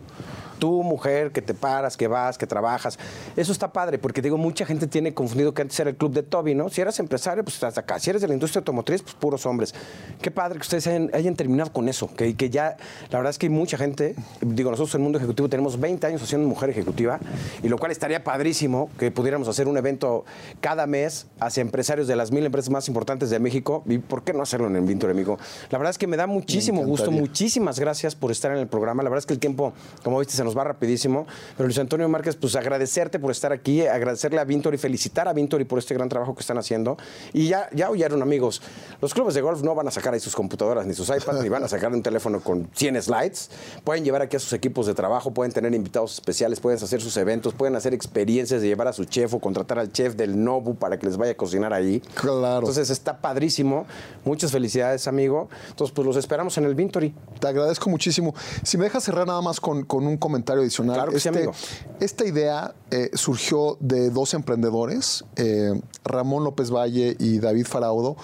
Tú, 0.62 0.84
mujer, 0.84 1.32
que 1.32 1.42
te 1.42 1.56
paras, 1.56 1.98
que 1.98 2.08
vas, 2.08 2.38
que 2.38 2.46
trabajas. 2.46 3.00
Eso 3.36 3.52
está 3.52 3.74
padre, 3.74 3.98
porque 3.98 4.22
digo, 4.22 4.38
mucha 4.38 4.64
gente 4.64 4.86
tiene 4.86 5.12
confundido 5.12 5.56
que 5.56 5.64
antes 5.64 5.80
era 5.80 5.90
el 5.90 5.96
club 5.96 6.14
de 6.14 6.22
Toby, 6.22 6.54
¿no? 6.54 6.70
Si 6.70 6.82
eras 6.82 7.00
empresario, 7.00 7.44
pues 7.44 7.56
estás 7.56 7.80
acá. 7.80 7.98
Si 7.98 8.12
eres 8.12 8.22
de 8.22 8.28
la 8.28 8.36
industria 8.36 8.60
automotriz, 8.60 9.02
pues 9.02 9.16
puros 9.16 9.48
hombres. 9.48 9.74
Qué 10.22 10.30
padre 10.30 10.60
que 10.60 10.62
ustedes 10.62 10.86
hayan, 10.86 11.10
hayan 11.16 11.36
terminado 11.36 11.74
con 11.74 11.90
eso, 11.90 12.14
que, 12.14 12.36
que 12.36 12.52
ya, 12.52 12.78
la 13.10 13.18
verdad 13.18 13.32
es 13.32 13.40
que 13.40 13.48
hay 13.48 13.50
mucha 13.50 13.76
gente, 13.76 14.14
digo, 14.42 14.70
nosotros 14.70 14.94
en 14.94 15.02
el 15.02 15.04
mundo 15.06 15.18
ejecutivo 15.18 15.50
tenemos 15.50 15.80
20 15.80 16.06
años 16.06 16.22
haciendo 16.22 16.48
mujer 16.48 16.70
ejecutiva, 16.70 17.20
y 17.64 17.68
lo 17.68 17.80
cual 17.80 17.92
estaría 17.92 18.24
padrísimo 18.24 18.92
que 19.00 19.10
pudiéramos 19.10 19.48
hacer 19.48 19.68
un 19.68 19.78
evento 19.78 20.26
cada 20.60 20.86
mes 20.86 21.26
hacia 21.40 21.62
empresarios 21.62 22.08
de 22.08 22.16
las 22.16 22.32
mil 22.32 22.46
empresas 22.46 22.70
más 22.70 22.88
importantes 22.88 23.32
de 23.32 23.40
México. 23.40 23.84
¿Y 23.88 23.98
por 23.98 24.24
qué 24.24 24.32
no 24.32 24.44
hacerlo 24.44 24.68
en 24.68 24.76
el 24.76 24.84
Vintor, 24.84 25.10
amigo? 25.10 25.40
La 25.72 25.80
verdad 25.80 25.90
es 25.90 25.98
que 25.98 26.06
me 26.06 26.18
da 26.18 26.28
muchísimo 26.28 26.86
gusto, 26.86 27.10
muchísimas 27.10 27.80
gracias 27.80 28.16
por 28.16 28.30
estar 28.32 28.52
en 28.52 28.60
el 28.60 28.68
programa. 28.68 29.02
La 29.02 29.10
verdad 29.10 29.24
es 29.24 29.26
que 29.26 29.34
el 29.34 29.40
tiempo, 29.40 29.74
como 30.04 30.20
viste, 30.20 30.36
se 30.36 30.44
nos 30.44 30.51
va 30.58 30.64
rapidísimo. 30.64 31.26
Pero 31.58 31.68
Luis 31.68 31.80
Antonio 31.80 32.08
Márquez, 32.10 32.36
pues 32.36 32.56
agradecerte 32.56 33.20
por 33.20 33.32
estar 33.32 33.52
aquí, 33.52 33.86
agradecerle 33.86 34.40
a 34.40 34.44
Vintor 34.44 34.74
y 34.74 34.78
felicitar 34.78 35.28
a 35.28 35.34
Vintor 35.34 35.62
y 35.62 35.66
por 35.66 35.80
este 35.80 35.94
gran 35.94 36.10
trabajo 36.10 36.36
que 36.36 36.42
están 36.42 36.58
haciendo. 36.58 36.98
Y 37.34 37.48
ya, 37.48 37.70
ya 37.74 37.90
oyeron, 37.90 38.22
amigos, 38.22 38.62
los 39.02 39.14
clubes 39.14 39.34
de 39.34 39.42
golf 39.42 39.62
no 39.62 39.76
van 39.76 39.88
a 39.88 39.92
sacar 39.92 40.14
ahí 40.14 40.20
sus 40.20 40.36
computadoras 40.36 40.86
ni 40.86 40.94
sus 40.94 41.10
iPads, 41.10 41.42
ni 41.42 41.50
van 41.50 41.64
a 41.64 41.68
sacar 41.68 41.92
un 41.92 42.04
teléfono 42.04 42.42
con 42.42 42.70
100 42.74 43.02
slides. 43.02 43.50
Pueden 43.84 44.04
llevar 44.04 44.22
aquí 44.22 44.36
a 44.36 44.40
sus 44.40 44.54
equipos 44.54 44.88
de 44.88 44.94
trabajo, 44.94 45.32
pueden 45.32 45.52
tener 45.52 45.74
invitados 45.74 46.14
especiales, 46.14 46.60
pueden 46.60 46.82
hacer 46.82 47.02
sus 47.02 47.16
eventos, 47.18 47.54
pueden 47.54 47.76
hacer 47.76 47.94
experiencias 47.94 48.62
de 48.62 48.68
llevar 48.68 48.88
a 48.88 48.94
su 48.94 49.06
chef 49.06 49.34
o 49.34 49.40
contratar 49.40 49.80
al 49.80 49.92
chef 49.92 50.16
del 50.16 50.44
Nobu 50.44 50.76
para 50.76 50.98
que 50.98 51.06
les 51.06 51.18
vaya 51.18 51.34
a 51.34 51.36
cocinar 51.36 51.74
ahí. 51.74 52.02
Claro. 52.16 52.60
Entonces 52.60 52.90
está 52.90 53.18
padrísimo. 53.20 53.86
Muchas 54.26 54.52
felicidades, 54.52 55.08
amigo. 55.08 55.50
Entonces, 55.70 55.94
pues 55.94 56.06
los 56.06 56.16
esperamos 56.16 56.58
en 56.58 56.66
el 56.66 56.76
Vintory. 56.76 57.14
Te 57.40 57.48
agradezco 57.48 57.90
muchísimo. 57.90 58.34
Si 58.64 58.78
me 58.78 58.86
dejas 58.86 59.04
cerrar 59.04 59.28
nada 59.28 59.42
más 59.42 59.60
con, 59.60 59.84
con 59.84 60.06
un 60.06 60.18
comentario 60.18 60.41
adicional. 60.50 60.96
Claro 60.96 61.12
que 61.12 61.20
sí, 61.20 61.30
amigo. 61.30 61.52
Esta 62.00 62.26
idea 62.26 62.74
eh, 62.90 63.10
surgió 63.14 63.78
de 63.80 64.10
dos 64.10 64.34
emprendedores, 64.34 65.24
eh, 65.36 65.80
Ramón 66.04 66.44
López 66.44 66.72
Valle 66.72 67.16
y 67.20 67.40
David 67.40 67.66
Faraudo. 67.66 68.16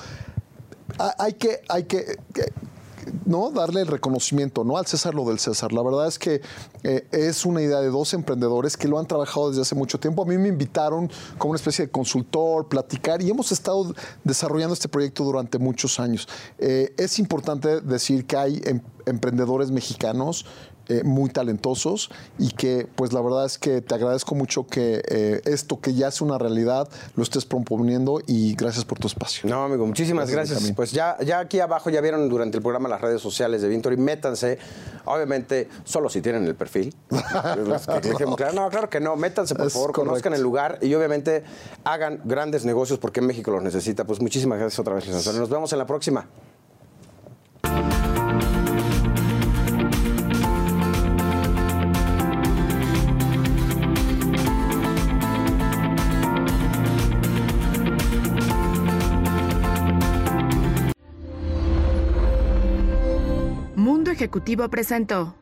Ha- 0.99 1.15
hay 1.19 1.33
que, 1.33 1.61
hay 1.69 1.83
que, 1.83 2.17
que- 2.33 2.51
¿no? 3.25 3.51
darle 3.51 3.81
el 3.81 3.87
reconocimiento 3.87 4.63
¿no? 4.63 4.77
al 4.77 4.85
César 4.85 5.13
lo 5.13 5.23
del 5.25 5.39
César. 5.39 5.71
La 5.71 5.81
verdad 5.83 6.07
es 6.07 6.17
que 6.19 6.41
eh, 6.83 7.07
es 7.11 7.45
una 7.45 7.61
idea 7.61 7.79
de 7.79 7.87
dos 7.89 8.13
emprendedores 8.13 8.75
que 8.77 8.87
lo 8.87 8.97
han 8.99 9.05
trabajado 9.05 9.49
desde 9.49 9.61
hace 9.61 9.75
mucho 9.75 9.99
tiempo. 9.99 10.23
A 10.23 10.25
mí 10.25 10.37
me 10.37 10.49
invitaron 10.49 11.09
como 11.37 11.51
una 11.51 11.57
especie 11.57 11.85
de 11.85 11.91
consultor, 11.91 12.67
platicar 12.67 13.21
y 13.21 13.29
hemos 13.29 13.51
estado 13.51 13.93
desarrollando 14.23 14.73
este 14.73 14.87
proyecto 14.89 15.23
durante 15.23 15.57
muchos 15.59 15.99
años. 15.99 16.27
Eh, 16.57 16.93
es 16.97 17.19
importante 17.19 17.79
decir 17.81 18.25
que 18.25 18.35
hay 18.37 18.61
em- 18.65 18.81
emprendedores 19.05 19.71
mexicanos 19.71 20.45
eh, 20.89 21.03
muy 21.03 21.29
talentosos 21.29 22.09
y 22.39 22.51
que 22.51 22.87
pues 22.95 23.13
la 23.13 23.21
verdad 23.21 23.45
es 23.45 23.57
que 23.57 23.81
te 23.81 23.95
agradezco 23.95 24.35
mucho 24.35 24.67
que 24.67 25.01
eh, 25.09 25.41
esto 25.45 25.79
que 25.79 25.93
ya 25.93 26.07
es 26.07 26.21
una 26.21 26.37
realidad 26.37 26.87
lo 27.15 27.23
estés 27.23 27.45
proponiendo 27.45 28.21
y 28.25 28.55
gracias 28.55 28.85
por 28.85 28.99
tu 28.99 29.07
espacio. 29.07 29.49
No, 29.49 29.63
amigo, 29.63 29.85
muchísimas 29.85 30.29
Gracias. 30.29 30.71
Pues 30.75 30.91
ya, 30.91 31.17
ya 31.25 31.39
aquí 31.39 31.59
abajo 31.59 31.89
ya 31.89 32.01
vieron 32.01 32.29
durante 32.29 32.57
el 32.57 32.63
programa 32.63 32.89
las 32.89 33.01
redes 33.01 33.21
sociales 33.21 33.61
de 33.61 33.69
Vintory, 33.69 33.97
métanse, 33.97 34.59
obviamente, 35.05 35.67
solo 35.83 36.09
si 36.09 36.21
tienen 36.21 36.45
el 36.45 36.55
perfil. 36.55 36.95
Dejemos 38.03 38.35
claro. 38.37 38.53
No, 38.53 38.69
claro 38.69 38.89
que 38.89 38.99
no, 38.99 39.15
métanse 39.15 39.55
por 39.55 39.67
Es 39.67 39.73
favor, 39.73 39.91
correcto. 39.91 40.09
conozcan 40.09 40.33
el 40.33 40.41
lugar 40.41 40.79
y 40.81 40.93
obviamente 40.93 41.43
hagan 41.83 42.21
grandes 42.25 42.65
negocios 42.65 42.99
porque 42.99 43.21
México 43.21 43.51
los 43.51 43.63
necesita. 43.63 44.05
Pues 44.05 44.21
muchísimas 44.21 44.59
gracias 44.59 44.79
otra 44.79 44.95
vez, 44.95 45.07
Luis. 45.07 45.25
Nos 45.25 45.49
vemos 45.49 45.71
en 45.73 45.79
la 45.79 45.85
próxima. 45.85 46.27
Ejecutivo 64.17 64.67
presentó 64.67 65.35